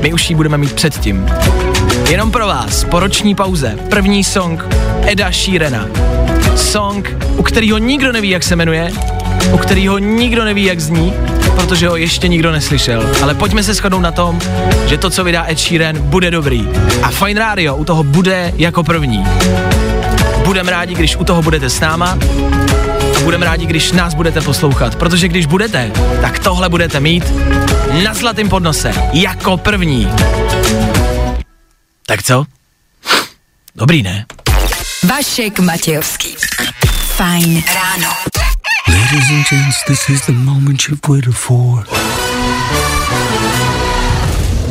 my 0.03 0.13
už 0.13 0.31
ji 0.31 0.37
budeme 0.37 0.59
mít 0.59 0.73
předtím. 0.73 1.27
Jenom 2.11 2.31
pro 2.31 2.47
vás, 2.47 2.85
po 2.85 3.01
roční 3.01 3.35
pauze, 3.35 3.79
první 3.91 4.25
song 4.25 4.65
Eda 5.03 5.33
Sheerana. 5.33 5.87
Song, 6.57 7.17
u 7.37 7.43
kterého 7.43 7.79
nikdo 7.79 8.13
neví, 8.13 8.31
jak 8.31 8.43
se 8.43 8.57
jmenuje, 8.57 8.93
u 9.53 9.57
kterého 9.57 9.99
nikdo 9.99 10.45
neví, 10.45 10.65
jak 10.65 10.81
zní, 10.81 11.13
protože 11.55 11.89
ho 11.89 11.97
ještě 11.97 12.29
nikdo 12.29 12.53
neslyšel. 12.53 13.11
Ale 13.23 13.35
pojďme 13.35 13.63
se 13.63 13.75
shodnout 13.75 14.03
na 14.03 14.13
tom, 14.13 14.41
že 14.87 14.99
to, 14.99 15.11
co 15.11 15.25
vydá 15.25 15.45
Ed 15.49 15.59
Sheeran, 15.59 15.99
bude 15.99 16.31
dobrý. 16.31 16.69
A 17.03 17.11
Fine 17.11 17.41
Radio 17.41 17.77
u 17.77 17.85
toho 17.85 18.03
bude 18.03 18.53
jako 18.57 18.83
první. 18.83 19.25
Budeme 20.45 20.71
rádi, 20.71 20.95
když 20.95 21.17
u 21.17 21.25
toho 21.25 21.43
budete 21.43 21.71
s 21.71 21.81
náma 21.81 22.19
budeme 23.23 23.47
rádi, 23.47 23.67
když 23.67 23.93
nás 23.93 24.15
budete 24.15 24.41
poslouchat, 24.41 24.97
protože 24.97 25.29
když 25.29 25.47
budete, 25.47 25.91
tak 26.21 26.39
tohle 26.39 26.69
budete 26.69 27.01
mít 27.01 27.25
na 28.05 28.15
zlatém 28.15 28.49
podnose, 28.49 28.93
jako 29.13 29.57
první. 29.57 30.09
Tak 32.07 32.23
co? 32.23 32.45
Dobrý, 33.77 34.03
ne? 34.03 34.27
Vašek 35.09 35.59
Matějovský. 35.59 36.35
Fajn 36.97 37.63
ráno. 37.75 38.09
Ladies 38.89 39.31
and 39.31 39.47
gents, 39.51 39.85
this 39.87 40.09
is 40.09 40.27
the 40.27 40.33
moment 40.33 40.81
you've 40.89 41.01
waited 41.09 41.35
for. 41.35 41.87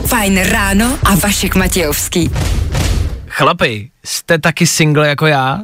Fajn 0.08 0.44
ráno 0.44 0.98
a 1.04 1.16
Vašek 1.16 1.56
Matějovský. 1.56 2.32
Chlapi, 3.28 3.90
jste 4.06 4.40
taky 4.40 4.68
single 4.68 5.08
jako 5.08 5.28
já? 5.28 5.60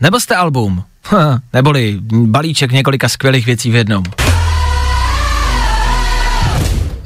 Nebo 0.00 0.20
jste 0.20 0.36
album? 0.36 0.84
Ha, 1.04 1.40
neboli 1.52 1.98
balíček 2.12 2.72
několika 2.72 3.08
skvělých 3.08 3.46
věcí 3.46 3.70
v 3.70 3.74
jednom. 3.74 4.04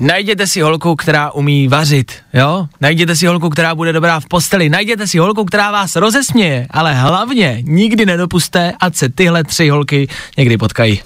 Najděte 0.01 0.47
si 0.47 0.61
holku, 0.61 0.97
která 0.97 1.31
umí 1.31 1.69
vařit, 1.69 2.13
jo? 2.33 2.67
Najděte 2.81 3.17
si 3.17 3.27
holku, 3.27 3.51
která 3.51 3.75
bude 3.75 3.93
dobrá 3.93 4.21
v 4.21 4.27
posteli. 4.27 4.69
Najděte 4.69 5.07
si 5.07 5.19
holku, 5.19 5.45
která 5.45 5.71
vás 5.71 5.97
rozesměje, 5.97 6.67
ale 6.71 6.95
hlavně 6.95 7.59
nikdy 7.63 8.07
nedopuste, 8.07 8.73
ať 8.81 8.97
se 8.97 9.09
tyhle 9.09 9.45
tři 9.45 9.69
holky 9.69 10.09
někdy 10.37 10.57
potkají. 10.57 11.01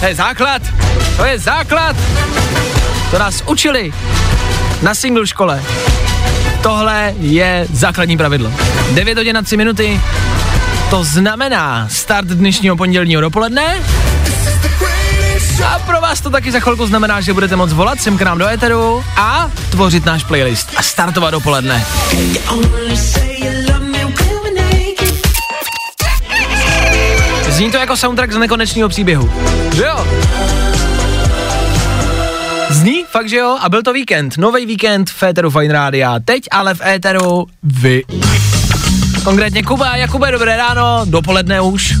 To 0.00 0.06
je 0.06 0.14
základ, 0.14 0.62
to 1.16 1.24
je 1.24 1.38
základ. 1.38 1.96
To 3.10 3.18
nás 3.18 3.42
učili 3.46 3.92
na 4.82 4.94
single 4.94 5.26
škole. 5.26 5.62
Tohle 6.62 7.14
je 7.20 7.66
základní 7.72 8.16
pravidlo. 8.16 8.52
9 8.90 9.18
hodin 9.18 9.34
na 9.34 9.42
3 9.42 9.56
minuty, 9.56 10.00
to 10.90 11.04
znamená 11.04 11.88
start 11.90 12.28
dnešního 12.28 12.76
pondělního 12.76 13.20
dopoledne. 13.20 13.80
A 15.66 15.78
pro 15.78 16.00
vás 16.00 16.20
to 16.20 16.30
taky 16.30 16.52
za 16.52 16.60
chvilku 16.60 16.86
znamená, 16.86 17.20
že 17.20 17.32
budete 17.32 17.56
moct 17.56 17.72
volat 17.72 18.00
sem 18.00 18.18
k 18.18 18.22
nám 18.22 18.38
do 18.38 18.48
éteru 18.48 19.04
a 19.16 19.50
tvořit 19.70 20.04
náš 20.04 20.24
playlist 20.24 20.70
a 20.76 20.82
startovat 20.82 21.30
dopoledne. 21.30 21.86
Zní 27.48 27.70
to 27.70 27.76
jako 27.76 27.96
soundtrack 27.96 28.32
z 28.32 28.36
nekonečného 28.36 28.88
příběhu. 28.88 29.30
Že 29.74 29.82
jo? 29.82 30.06
Fakt, 33.12 33.28
že 33.28 33.36
jo? 33.36 33.56
A 33.60 33.68
byl 33.68 33.82
to 33.82 33.92
víkend. 33.92 34.38
Nový 34.38 34.66
víkend 34.66 35.10
v 35.10 35.22
éteru 35.22 35.50
Fine 35.50 35.72
Rádia. 35.72 36.18
Teď 36.24 36.42
ale 36.50 36.74
v 36.74 36.80
éteru 36.86 37.46
vy. 37.62 38.02
Konkrétně 39.24 39.62
Kuba. 39.62 39.96
Jakube, 39.96 40.32
dobré 40.32 40.56
ráno. 40.56 41.00
Dopoledne 41.04 41.60
už. 41.60 41.94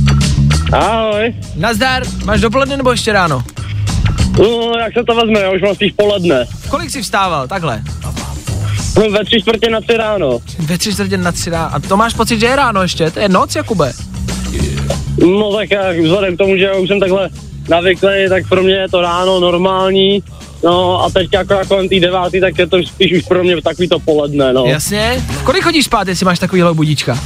Ahoj. 0.72 1.34
Nazdar. 1.56 2.02
Máš 2.24 2.40
dopoledne 2.40 2.76
nebo 2.76 2.90
ještě 2.90 3.12
ráno? 3.12 3.44
No, 4.38 4.72
jak 4.78 4.92
se 4.92 5.04
to 5.04 5.14
vezme, 5.14 5.40
já 5.40 5.50
už 5.50 5.62
mám 5.62 5.74
spíš 5.74 5.92
poledne. 5.92 6.46
Kolik 6.68 6.90
jsi 6.90 7.02
vstával? 7.02 7.48
Takhle. 7.48 7.82
No, 8.96 9.10
ve 9.10 9.24
tři 9.24 9.40
čtvrtě 9.40 9.70
na 9.70 9.80
tři 9.80 9.96
ráno. 9.96 10.38
Ve 10.58 10.78
tři 10.78 10.92
čtvrtě 10.92 11.16
na 11.16 11.32
tři 11.32 11.50
ráno. 11.50 11.74
A 11.74 11.80
to 11.80 11.96
máš 11.96 12.14
pocit, 12.14 12.40
že 12.40 12.46
je 12.46 12.56
ráno 12.56 12.82
ještě? 12.82 13.10
To 13.10 13.20
je 13.20 13.28
noc, 13.28 13.56
Jakube. 13.56 13.92
No 15.18 15.56
tak 15.56 15.70
já 15.70 15.82
vzhledem 16.02 16.34
k 16.34 16.38
tomu, 16.38 16.56
že 16.56 16.64
já 16.64 16.74
už 16.74 16.88
jsem 16.88 17.00
takhle 17.00 17.30
navyklý, 17.68 18.28
tak 18.28 18.48
pro 18.48 18.62
mě 18.62 18.74
je 18.74 18.88
to 18.88 19.00
ráno 19.00 19.40
normální. 19.40 20.22
No 20.64 21.04
a 21.04 21.10
teď 21.10 21.28
jako 21.32 21.54
kolem 21.68 21.88
té 21.88 22.00
devátý, 22.00 22.40
tak 22.40 22.58
je 22.58 22.66
to 22.66 22.82
spíš 22.82 23.12
už 23.12 23.22
pro 23.22 23.44
mě 23.44 23.62
takový 23.62 23.88
to 23.88 23.98
poledne, 23.98 24.52
no. 24.52 24.64
Jasně. 24.66 25.24
Kolik 25.44 25.64
chodíš 25.64 25.84
spát, 25.84 26.08
jestli 26.08 26.26
máš 26.26 26.38
takovýhle 26.38 26.74
budíčka? 26.74 27.18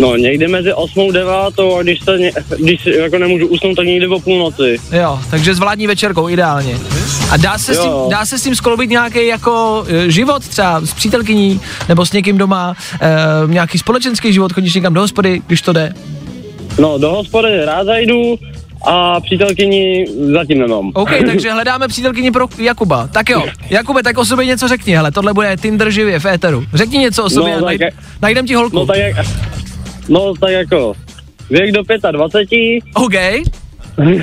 No 0.00 0.16
někdy 0.16 0.48
mezi 0.48 0.72
8 0.72 1.08
a 1.08 1.12
9 1.12 1.30
a 1.78 1.82
když, 1.82 2.04
se, 2.04 2.18
když 2.58 2.86
jako 2.86 3.18
nemůžu 3.18 3.46
usnout, 3.46 3.76
tak 3.76 3.86
někdy 3.86 4.06
o 4.06 4.20
půlnoci. 4.20 4.76
Jo, 4.92 5.18
takže 5.30 5.54
s 5.54 5.58
vládní 5.58 5.86
večerkou 5.86 6.28
ideálně. 6.28 6.78
A 7.30 7.36
dá 7.36 7.58
se, 7.58 7.74
s 7.74 7.78
tím, 7.78 7.90
dá 8.08 8.26
se 8.26 8.38
s 8.38 8.42
tím 8.42 8.56
skloubit 8.56 8.90
nějaký 8.90 9.26
jako 9.26 9.84
e, 9.88 10.10
život 10.10 10.48
třeba 10.48 10.80
s 10.80 10.94
přítelkyní 10.94 11.60
nebo 11.88 12.06
s 12.06 12.12
někým 12.12 12.38
doma, 12.38 12.76
e, 13.00 13.08
nějaký 13.46 13.78
společenský 13.78 14.32
život, 14.32 14.52
chodíš 14.52 14.74
někam 14.74 14.94
do 14.94 15.00
hospody, 15.00 15.42
když 15.46 15.62
to 15.62 15.72
jde. 15.72 15.92
No 16.78 16.98
do 16.98 17.10
hospody 17.10 17.64
rád 17.64 17.84
zajdu 17.84 18.38
a 18.86 19.20
přítelkyni 19.20 20.06
zatím 20.34 20.58
nemám. 20.58 20.90
OK, 20.94 21.10
takže 21.26 21.52
hledáme 21.52 21.88
přítelkyni 21.88 22.30
pro 22.30 22.46
Jakuba. 22.58 23.06
Tak 23.06 23.28
jo, 23.30 23.44
Jakube, 23.70 24.02
tak 24.02 24.18
o 24.18 24.24
sobě 24.24 24.46
něco 24.46 24.68
řekni, 24.68 24.94
hele, 24.96 25.10
tohle 25.12 25.34
bude 25.34 25.56
Tinder 25.56 25.90
živě 25.90 26.18
v 26.20 26.26
éteru. 26.26 26.64
Řekni 26.74 26.98
něco 26.98 27.24
o 27.24 27.30
sobě, 27.30 27.52
No, 27.52 27.58
tak 27.58 27.64
naj, 27.66 27.78
jak- 27.80 27.94
najdem 28.22 28.46
ti 28.46 28.54
holku. 28.54 28.76
No 28.76 28.86
tak 28.86 28.96
jak, 28.96 29.16
no 30.08 30.34
tak 30.40 30.50
jako 30.50 30.94
věk 31.50 31.72
do 31.72 31.82
25, 32.10 32.82
OK. 32.94 33.12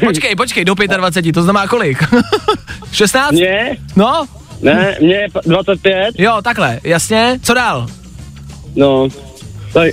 Počkej, 0.05 0.35
počkej, 0.35 0.65
do 0.65 0.75
25, 0.97 1.33
to 1.33 1.41
znamená 1.41 1.67
kolik? 1.67 2.03
16? 2.91 3.31
mě, 3.31 3.77
No, 3.95 4.25
ne, 4.61 4.97
mě 5.01 5.15
je 5.15 5.27
p- 5.33 5.39
25, 5.45 6.15
jo, 6.17 6.41
takhle, 6.43 6.79
jasně. 6.83 7.39
Co 7.43 7.53
dál? 7.53 7.87
no, 8.75 9.07
tak, 9.73 9.91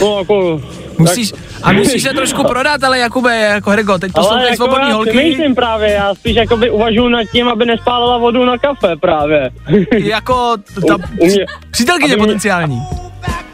no 0.00 0.18
jako, 0.18 0.60
Musíš, 0.98 1.32
a 1.62 1.72
musíš 1.72 2.02
se 2.02 2.08
trošku 2.14 2.44
prodat, 2.44 2.84
ale 2.84 2.98
Jakube, 2.98 3.36
jako 3.40 3.70
Hergo, 3.70 3.98
teď 3.98 4.12
poslouchej 4.12 4.44
jako 4.44 4.56
svobodný 4.56 4.88
já 4.88 4.94
holky. 4.94 5.10
přemýšlím 5.10 5.54
právě, 5.54 5.90
já 5.90 6.14
spíš 6.14 6.36
jakoby 6.36 6.70
uvažuji 6.70 7.08
nad 7.08 7.24
tím, 7.24 7.48
aby 7.48 7.66
nespálila 7.66 8.18
vodu 8.18 8.44
na 8.44 8.58
kafe 8.58 8.96
právě. 8.96 9.50
Jako 9.92 10.54
ta 10.88 10.94
U- 10.96 10.98
u 11.20 11.26
mě- 11.26 11.46
přítelkyně 11.70 12.12
aby 12.12 12.16
mě- 12.20 12.26
potenciální. 12.26 12.82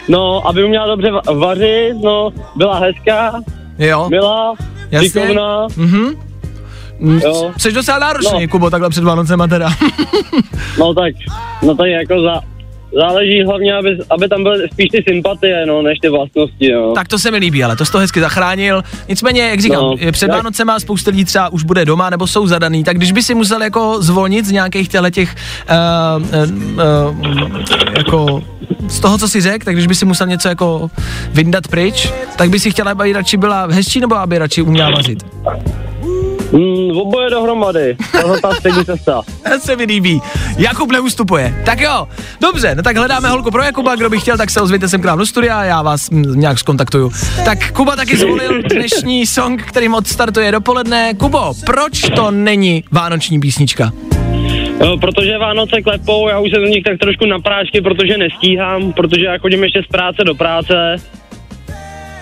No, 0.09 0.47
aby 0.49 0.64
uměla 0.64 0.87
dobře 0.87 1.09
va- 1.12 1.38
vařit, 1.38 1.95
no, 2.03 2.31
byla 2.57 2.79
hezká, 2.79 3.40
Jo, 3.79 4.09
milá, 4.11 4.55
Jasně. 4.90 5.09
šikovná, 5.09 5.66
mhm. 5.77 6.07
Jo, 7.25 7.53
Jsi 7.59 7.73
docela 7.73 7.99
náročný, 7.99 8.42
No. 8.42 8.49
Kubo, 8.49 8.71
takhle 8.71 8.90
před 8.90 9.05
Vánocema 9.05 9.47
teda. 9.47 9.71
no 10.79 10.95
tak, 10.95 11.14
no 11.62 11.75
tak 11.75 11.87
jako 11.87 12.21
za, 12.23 12.40
záleží 12.95 13.43
hlavně, 13.45 13.75
aby, 13.75 13.99
aby 14.11 14.29
tam 14.29 14.43
byly 14.43 14.69
spíš 14.73 14.89
ty 14.89 15.05
sympatie, 15.09 15.67
no, 15.67 15.83
než 15.83 15.99
ty 15.99 16.09
vlastnosti, 16.09 16.73
no. 16.73 16.93
tak 16.93 17.09
to 17.09 17.19
se 17.19 17.31
mi 17.31 17.37
líbí, 17.39 17.65
ale 17.65 17.77
to 17.77 17.85
jsi 17.85 17.93
to 17.93 17.99
hezky 17.99 18.21
zachránil. 18.21 18.83
Nicméně, 19.09 19.43
jak 19.43 19.61
říkám, 19.61 19.83
No, 19.83 19.97
před 20.13 20.27
tak- 20.27 20.37
Vánocema 20.37 20.81
spousta 20.81 21.11
lidí 21.11 21.25
třeba 21.25 21.49
už 21.49 21.65
bude 21.65 21.85
doma 21.85 22.11
nebo 22.11 22.27
jsou 22.27 22.47
zadaný, 22.47 22.85
tak 22.85 22.97
když 22.97 23.13
by 23.13 23.23
si 23.23 23.35
musel 23.35 23.63
jako 23.63 24.03
zvolnit 24.03 24.45
z 24.47 24.51
nějakých 24.53 24.89
těch, 25.11 25.35
uh, 25.71 26.23
uh, 26.23 27.15
uh, 27.15 27.57
jako 27.97 28.43
z 28.89 29.01
toho, 29.01 29.19
co 29.19 29.29
si 29.29 29.41
řekl, 29.41 29.65
tak 29.65 29.75
když 29.75 29.87
by 29.87 29.95
si 29.95 30.05
musel 30.05 30.27
něco 30.27 30.49
jako 30.49 30.91
vyndat 31.33 31.69
pryč, 31.69 32.13
tak 32.37 32.51
by 32.51 32.61
si 32.61 32.71
chtěla, 32.71 32.91
aby 32.91 33.13
radši 33.13 33.37
byla 33.37 33.67
hezčí 33.67 34.01
nebo 34.01 34.17
aby 34.17 34.39
radši 34.39 34.63
uměla 34.63 34.91
vařit? 34.91 35.19
Mm, 36.53 36.97
oboje 36.97 37.31
dohromady, 37.31 37.97
ta 38.43 38.55
střední 38.55 38.85
cesta. 38.85 39.23
Se 39.59 39.77
mi 39.77 39.85
líbí. 39.85 40.23
Jakub 40.59 40.93
neustupuje. 40.93 41.55
Tak 41.65 41.81
jo, 41.81 42.09
dobře, 42.41 42.75
no 42.75 42.83
tak 42.83 42.97
hledáme 42.97 43.29
holku 43.29 43.51
pro 43.51 43.62
Jakuba, 43.62 43.95
kdo 43.97 44.11
by 44.11 44.21
chtěl, 44.21 44.37
tak 44.37 44.51
se 44.51 44.61
ozvěte 44.61 44.88
sem 44.88 45.03
k 45.03 45.05
nám 45.05 45.19
do 45.19 45.27
studia, 45.27 45.65
já 45.65 45.83
vás 45.83 46.11
mm, 46.11 46.41
nějak 46.41 46.59
skontaktuju. 46.59 47.12
Tak 47.45 47.73
Kuba 47.73 47.97
taky 47.97 48.17
zvolil 48.17 48.62
dnešní 48.62 49.27
song, 49.27 49.62
kterým 49.62 49.95
odstartuje 49.95 50.53
dopoledne. 50.53 51.15
Kubo, 51.15 51.53
proč 51.67 52.01
to 52.01 52.31
není 52.31 52.85
vánoční 52.91 53.41
písnička? 53.41 53.93
No, 54.81 54.99
protože 54.99 55.38
Vánoce 55.38 55.83
klepou, 55.83 56.29
já 56.29 56.38
už 56.38 56.51
jsem 56.51 56.67
z 56.67 56.71
nich 56.71 56.85
tak 56.85 56.99
trošku 56.99 57.27
na 57.27 57.38
prášky, 57.38 57.81
protože 57.81 58.19
nestíhám, 58.19 58.93
protože 58.93 59.25
já 59.25 59.38
chodím 59.38 59.65
ještě 59.65 59.83
z 59.83 59.87
práce 59.87 60.25
do 60.25 60.35
práce. 60.35 60.97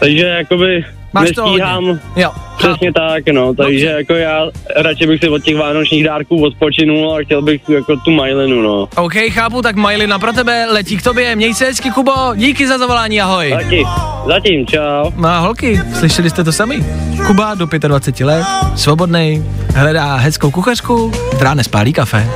Takže 0.01 0.25
jakoby 0.27 0.85
Máš 1.13 1.31
to 1.31 1.43
hodně. 1.43 1.59
nestíhám. 1.59 2.01
Jo, 2.17 2.31
Přesně 2.59 2.93
tak, 2.93 3.25
no, 3.33 3.55
takže 3.55 3.87
jako 3.87 4.13
já 4.15 4.47
radši 4.77 5.07
bych 5.07 5.21
si 5.21 5.29
od 5.29 5.43
těch 5.43 5.57
vánočních 5.57 6.05
dárků 6.05 6.45
odpočinul 6.45 7.15
a 7.15 7.23
chtěl 7.25 7.43
bych 7.43 7.63
tu, 7.63 7.73
jako 7.73 7.97
tu 7.97 8.11
majlinu, 8.11 8.63
no. 8.63 8.89
OK, 8.97 9.15
chápu, 9.31 9.63
tak 9.63 9.77
Majlina 9.77 10.19
pro 10.19 10.33
tebe 10.33 10.67
letí 10.71 10.97
k 10.97 11.03
tobě. 11.03 11.37
Měj 11.37 11.55
se 11.55 11.65
hezky, 11.65 11.91
Kubo, 11.91 12.13
díky 12.35 12.69
za 12.69 12.79
zavolání, 12.79 13.21
ahoj. 13.21 13.51
Taky, 13.51 13.85
zatím, 14.27 14.67
čau. 14.67 15.11
No 15.17 15.29
a 15.29 15.39
holky, 15.39 15.81
slyšeli 15.99 16.31
jste 16.31 16.45
to 16.45 16.53
sami? 16.53 16.85
Kuba 17.27 17.55
do 17.55 17.67
25 17.89 18.27
let, 18.27 18.47
svobodný, 18.77 19.45
hledá 19.75 20.17
hezkou 20.17 20.51
kuchařku, 20.51 21.13
která 21.37 21.55
nespálí 21.55 21.93
kafe. 21.93 22.31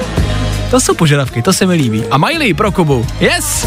To 0.71 0.81
jsou 0.81 0.95
požadavky, 0.95 1.43
to 1.43 1.53
se 1.53 1.67
mi 1.67 1.75
líbí. 1.75 2.05
A 2.11 2.19
Miley 2.19 2.55
pro 2.55 2.73
Kubu. 2.73 3.07
Yes! 3.21 3.67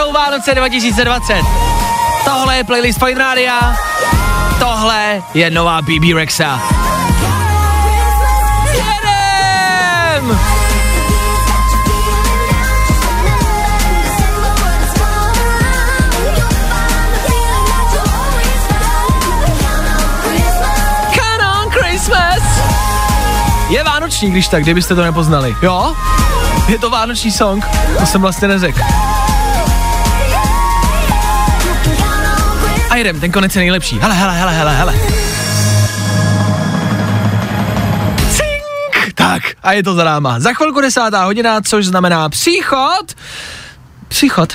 Jsou 0.00 0.12
Vánoce 0.12 0.54
2020. 0.54 1.34
Tohle 2.24 2.56
je 2.56 2.64
playlist 2.64 2.98
Fine 2.98 3.18
Rádia. 3.18 3.76
Tohle 4.58 5.22
je 5.34 5.50
nová 5.50 5.82
BB 5.82 6.14
Rexa. 6.14 6.60
Jedem! 8.72 10.38
Je 23.68 23.84
vánoční, 23.84 24.30
když 24.30 24.48
tak, 24.48 24.62
kdybyste 24.62 24.94
to 24.94 25.02
nepoznali. 25.02 25.56
Jo? 25.62 25.96
Je 26.68 26.78
to 26.78 26.90
vánoční 26.90 27.30
song, 27.30 27.66
to 27.98 28.06
jsem 28.06 28.20
vlastně 28.20 28.48
neřekl. 28.48 28.80
A 32.90 32.96
jdem, 32.96 33.20
ten 33.20 33.32
konec 33.32 33.56
je 33.56 33.60
nejlepší. 33.60 33.98
Hele, 33.98 34.14
hele, 34.14 34.32
hele, 34.38 34.52
hele, 34.52 34.74
hele. 34.76 34.94
Cink! 38.30 39.14
Tak, 39.14 39.42
a 39.62 39.72
je 39.72 39.82
to 39.82 39.94
za 39.94 40.04
náma. 40.04 40.40
Za 40.40 40.52
chvilku 40.52 40.80
desátá 40.80 41.24
hodina, 41.24 41.60
což 41.60 41.86
znamená 41.86 42.28
příchod. 42.28 43.14
Příchod. 44.10 44.52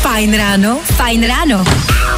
Fajn 0.00 0.36
ráno, 0.36 0.78
fajn 0.84 1.26
ráno. 1.26 1.64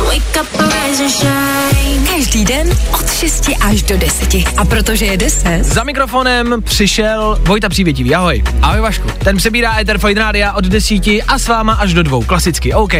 Wake 0.05 0.41
up, 0.41 0.61
rise 0.61 1.05
and 1.05 1.11
shine. 1.11 2.07
Každý 2.17 2.45
den 2.45 2.69
od 2.93 3.13
6 3.13 3.51
až 3.61 3.83
do 3.83 3.97
10. 3.99 4.35
A 4.57 4.65
protože 4.65 5.07
je 5.07 5.17
10, 5.17 5.65
Za 5.65 5.85
mikrofonem 5.85 6.63
přišel 6.65 7.39
Vojta 7.41 7.69
Přívětivý, 7.69 8.15
ahoj. 8.15 8.45
Ahoj 8.63 8.81
Vašku. 8.81 9.09
Ten 9.25 9.37
přebírá 9.37 9.81
Ether 9.81 9.99
Fine 9.99 10.21
Rádia 10.21 10.53
od 10.53 10.65
desíti 10.65 11.23
a 11.23 11.39
s 11.39 11.49
váma 11.49 11.73
až 11.73 11.95
do 11.95 12.03
dvou, 12.03 12.23
klasicky, 12.23 12.75
OK. 12.75 12.93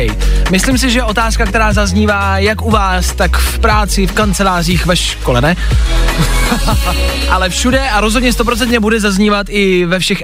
Myslím 0.51 0.79
si, 0.79 0.91
že 0.91 1.03
otázka, 1.03 1.47
která 1.47 1.73
zaznívá 1.73 2.39
jak 2.39 2.63
u 2.63 2.71
vás, 2.71 3.13
tak 3.13 3.37
v 3.37 3.59
práci, 3.59 4.07
v 4.07 4.13
kancelářích, 4.13 4.87
ve 4.87 4.97
škole, 4.97 5.41
ne? 5.41 5.57
Ale 7.31 7.51
všude 7.51 7.91
a 7.91 8.01
rozhodně 8.01 8.33
stoprocentně 8.33 8.81
bude 8.81 9.01
zaznívat 9.01 9.47
i 9.51 9.85
ve 9.85 9.99
všech 9.99 10.23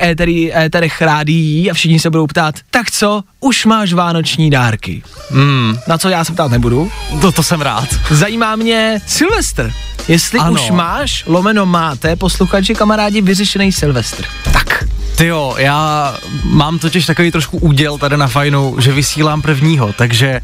éterech 0.55 1.03
rádií 1.03 1.71
a 1.71 1.75
všichni 1.75 2.01
se 2.01 2.11
budou 2.11 2.27
ptát, 2.27 2.36
tak 2.71 2.91
co, 2.91 3.23
už 3.41 3.65
máš 3.65 3.93
vánoční 3.93 4.51
dárky? 4.51 5.03
Hmm. 5.31 5.79
Na 5.87 5.99
co 5.99 6.09
já 6.09 6.25
se 6.25 6.33
ptát 6.33 6.51
nebudu. 6.51 6.91
To, 7.21 7.33
to 7.33 7.43
jsem 7.43 7.61
rád. 7.61 7.89
Zajímá 8.11 8.57
mě 8.57 9.01
Silvestr. 9.07 9.73
Jestli 10.09 10.39
Ano. 10.39 10.53
už 10.53 10.71
máš, 10.71 11.25
lomeno 11.27 11.67
máte, 11.67 12.17
posluchači, 12.17 12.75
kamarádi, 12.75 13.21
vyřešený 13.21 13.73
Silvestr. 13.73 14.25
Tak. 14.53 14.85
Ty 15.17 15.27
jo, 15.27 15.55
já 15.59 16.15
mám 16.45 16.79
totiž 16.79 17.07
takový 17.07 17.31
trošku 17.31 17.59
úděl 17.59 17.99
tady 17.99 18.17
na 18.17 18.27
fajnu, 18.29 18.77
že 18.81 18.93
vysílám 18.93 19.43
prvního, 19.43 19.93
takže 19.93 20.41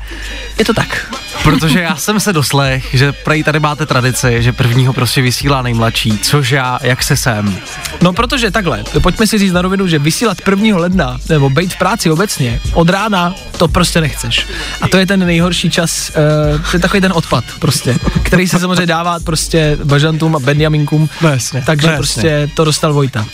Je 0.59 0.64
to 0.64 0.74
tak. 0.74 1.14
Protože 1.42 1.81
já 1.81 1.96
jsem 1.96 2.20
se 2.20 2.33
doslech, 2.33 2.87
že 2.92 3.12
prej 3.12 3.42
tady 3.44 3.61
máte 3.61 3.87
tradici, 3.87 4.42
že 4.42 4.52
prvního 4.52 4.92
prostě 4.92 5.22
vysílá 5.22 5.62
nejmladší, 5.62 6.18
což 6.18 6.50
já, 6.50 6.78
jak 6.83 7.02
se 7.02 7.16
sem. 7.16 7.59
No 8.02 8.12
protože 8.12 8.50
takhle, 8.50 8.85
pojďme 9.02 9.26
si 9.26 9.38
říct 9.38 9.52
na 9.52 9.62
rovinu, 9.62 9.87
že 9.87 9.98
vysílat 9.98 10.38
1. 10.50 10.78
ledna, 10.78 11.18
nebo 11.28 11.50
být 11.50 11.74
v 11.74 11.78
práci 11.78 12.11
obecně, 12.11 12.61
od 12.74 12.88
rána, 12.90 13.35
to 13.59 13.68
prostě 13.68 14.00
nechceš. 14.00 14.46
A 14.81 14.88
to 14.88 14.96
je 14.96 15.07
ten 15.07 15.26
nejhorší 15.26 15.70
čas, 15.70 16.12
uh, 16.55 16.62
to 16.70 16.76
je 16.76 16.81
takový 16.81 17.00
ten 17.00 17.12
odpad 17.14 17.44
prostě, 17.59 17.98
který 18.22 18.48
se 18.48 18.59
samozřejmě 18.59 18.87
dává 18.87 19.20
prostě 19.20 19.78
bažantům 19.85 20.37
a 20.37 20.38
benjaminkům, 20.38 21.09
No 21.20 21.28
jasně, 21.28 21.62
takže 21.66 21.87
no 21.87 21.92
jasně. 21.92 21.98
prostě 21.98 22.50
to 22.55 22.64
dostal 22.64 22.92
Vojta. 22.92 23.26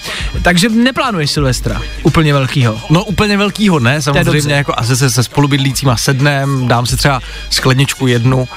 Takže 0.43 0.69
neplánuješ 0.69 1.31
Silvestra, 1.31 1.83
úplně 2.03 2.33
velkýho. 2.33 2.81
No 2.91 3.05
úplně 3.05 3.37
velkýho 3.37 3.79
ne, 3.81 4.03
samozřejmě 4.03 4.55
jako 4.55 4.73
asi 4.77 4.97
se 4.97 5.11
se 5.11 5.23
spolubydlícíma 5.23 5.97
sednem, 5.97 6.69
dám 6.69 6.87
si 6.87 6.97
třeba 6.97 7.21
skleničku 7.51 7.98
jednu, 8.07 8.49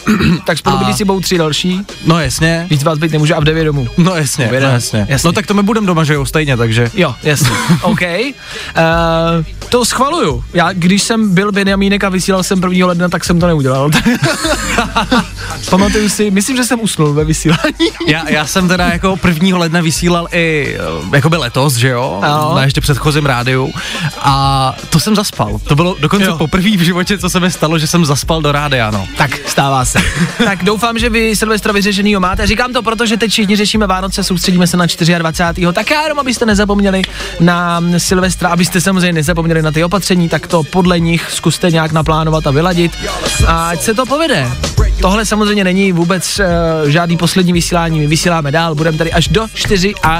tak 0.46 0.58
spolubydlíci 0.58 1.04
budou 1.04 1.20
tři 1.20 1.38
další, 1.38 1.80
no 2.06 2.20
jasně, 2.20 2.66
víc 2.70 2.82
vás 2.82 2.98
být 2.98 3.12
nemůže 3.12 3.34
a 3.34 3.40
v 3.40 3.44
devět 3.44 3.64
domů. 3.64 3.88
no 3.98 4.14
jasně, 4.14 4.48
no 4.60 4.68
jasně. 4.68 5.06
Jasně. 5.08 5.28
No 5.28 5.32
tak 5.32 5.46
to 5.46 5.54
my 5.54 5.62
budeme 5.62 5.86
doma, 5.86 6.04
že 6.04 6.14
jo, 6.14 6.26
stejně, 6.26 6.56
takže. 6.56 6.90
Jo, 6.94 7.14
jasně. 7.22 7.50
OK. 7.82 8.00
Uh, 8.02 9.44
to 9.68 9.84
schvaluju. 9.84 10.44
Já, 10.54 10.72
když 10.72 11.02
jsem 11.02 11.34
byl 11.34 11.52
Benjamínek 11.52 12.04
a 12.04 12.08
vysílal 12.08 12.42
jsem 12.42 12.62
1. 12.70 12.86
ledna, 12.86 13.08
tak 13.08 13.24
jsem 13.24 13.40
to 13.40 13.46
neudělal. 13.46 13.90
Pamatuju 15.70 16.08
si, 16.08 16.30
myslím, 16.30 16.56
že 16.56 16.64
jsem 16.64 16.80
usnul 16.80 17.12
ve 17.14 17.24
vysílání. 17.24 17.58
Já, 18.06 18.28
já 18.30 18.46
jsem 18.46 18.68
teda 18.68 18.84
jako 18.88 19.16
prvního 19.16 19.58
ledna 19.58 19.80
vysílal 19.80 20.28
i 20.32 20.76
eh, 20.78 21.16
jakoby 21.16 21.36
letos, 21.36 21.74
že 21.74 21.88
jo, 21.88 22.20
Ano. 22.22 22.52
na 22.54 22.64
ještě 22.64 22.80
předchozím 22.80 23.26
rádiu 23.26 23.72
a 24.20 24.74
to 24.90 25.00
jsem 25.00 25.16
zaspal. 25.16 25.60
To 25.64 25.76
bylo 25.76 25.96
dokonce 26.00 26.26
Jo. 26.26 26.38
poprvé 26.38 26.76
v 26.76 26.80
životě, 26.84 27.18
co 27.18 27.30
se 27.30 27.40
mi 27.40 27.50
stalo, 27.50 27.78
že 27.78 27.86
jsem 27.86 28.04
zaspal 28.04 28.42
do 28.42 28.52
rádia, 28.52 28.87
no. 28.90 29.08
Tak, 29.16 29.48
stává 29.48 29.84
se. 29.84 29.98
tak 30.44 30.64
doufám, 30.64 30.98
že 30.98 31.10
vy 31.10 31.36
Silvestra 31.36 31.72
vyřešenýho 31.72 32.20
máte. 32.20 32.46
Říkám 32.46 32.72
to, 32.72 32.82
protože 32.82 33.16
teď 33.16 33.30
všichni 33.30 33.56
řešíme 33.56 33.86
Vánoce, 33.86 34.24
soustředíme 34.24 34.66
se 34.66 34.76
na 34.76 34.86
24. 35.18 35.72
Tak 35.72 35.90
já 35.90 36.02
jenom, 36.02 36.18
abyste 36.18 36.46
nezapomněli 36.46 37.02
na 37.40 37.82
Silvestra, 37.98 38.48
abyste 38.48 38.80
samozřejmě 38.80 39.12
nezapomněli 39.12 39.62
na 39.62 39.70
ty 39.70 39.84
opatření, 39.84 40.28
tak 40.28 40.46
to 40.46 40.62
podle 40.62 41.00
nich 41.00 41.30
zkuste 41.30 41.70
nějak 41.70 41.92
naplánovat 41.92 42.46
a 42.46 42.50
vyladit. 42.50 42.92
A 43.46 43.68
ať 43.68 43.82
se 43.82 43.94
to 43.94 44.06
povede. 44.06 44.48
Tohle 45.00 45.26
samozřejmě 45.26 45.64
není 45.64 45.92
vůbec 45.92 46.40
uh, 46.40 46.90
žádný 46.90 47.16
poslední 47.16 47.52
vysílání, 47.52 47.98
my 48.00 48.06
vysíláme 48.06 48.50
dál, 48.50 48.74
budeme 48.74 48.98
tady 48.98 49.12
až 49.12 49.28
do 49.28 49.46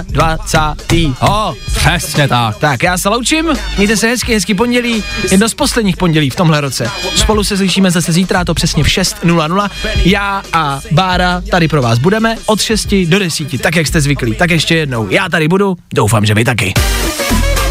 24. 0.08 1.08
O, 1.20 1.54
přesně 1.74 2.28
tak. 2.28 2.56
Tak, 2.58 2.82
já 2.82 2.98
se 2.98 3.08
loučím, 3.08 3.46
mějte 3.76 3.96
se 3.96 4.08
hezky, 4.08 4.34
hezký 4.34 4.54
pondělí, 4.54 5.04
jedno 5.30 5.48
z 5.48 5.54
posledních 5.54 5.96
pondělí 5.96 6.30
v 6.30 6.36
tomhle 6.36 6.60
roce. 6.60 6.90
Spolu 7.16 7.44
se 7.44 7.56
slyšíme 7.56 7.90
zase 7.90 8.12
zítra, 8.12 8.40
a 8.40 8.44
to 8.44 8.54
přesně 8.54 8.84
v 8.84 8.86
6.00. 8.86 9.70
Já 10.04 10.42
a 10.52 10.80
Bára 10.90 11.42
tady 11.50 11.68
pro 11.68 11.82
vás 11.82 11.98
budeme 11.98 12.36
od 12.46 12.60
6 12.60 12.94
do 13.06 13.18
10, 13.18 13.60
tak 13.62 13.76
jak 13.76 13.86
jste 13.86 14.00
zvyklí. 14.00 14.34
Tak 14.34 14.50
ještě 14.50 14.76
jednou, 14.76 15.08
já 15.10 15.28
tady 15.28 15.48
budu, 15.48 15.76
doufám, 15.94 16.24
že 16.24 16.34
vy 16.34 16.44
taky. 16.44 16.74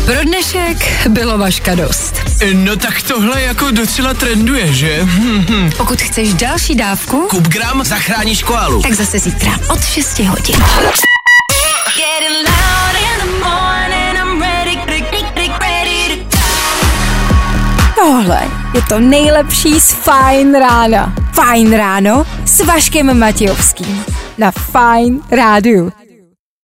Pro 0.07 0.23
dnešek 0.23 1.07
bylo 1.09 1.37
vaška 1.37 1.75
dost. 1.75 2.13
No 2.53 2.75
tak 2.75 3.01
tohle 3.01 3.41
jako 3.41 3.71
docela 3.71 4.13
trenduje, 4.13 4.73
že? 4.73 5.07
Pokud 5.77 6.01
chceš 6.01 6.33
další 6.33 6.75
dávku, 6.75 7.27
Kup 7.29 7.47
gram, 7.47 7.83
zachráníš 7.83 8.43
koalu. 8.43 8.81
tak 8.81 8.93
zase 8.93 9.19
zítra 9.19 9.51
od 9.69 9.85
6 9.85 10.19
hodin. 10.19 10.55
Tohle 17.95 18.41
je 18.75 18.81
to 18.89 18.99
nejlepší 18.99 19.79
z 19.79 19.91
Fajn 19.93 20.53
rána. 20.59 21.13
Fajn 21.33 21.73
ráno 21.73 22.25
s 22.45 22.65
Vaškem 22.65 23.19
Matějovským. 23.19 24.05
Na 24.37 24.51
Fajn 24.51 25.19
rádiu. 25.31 25.91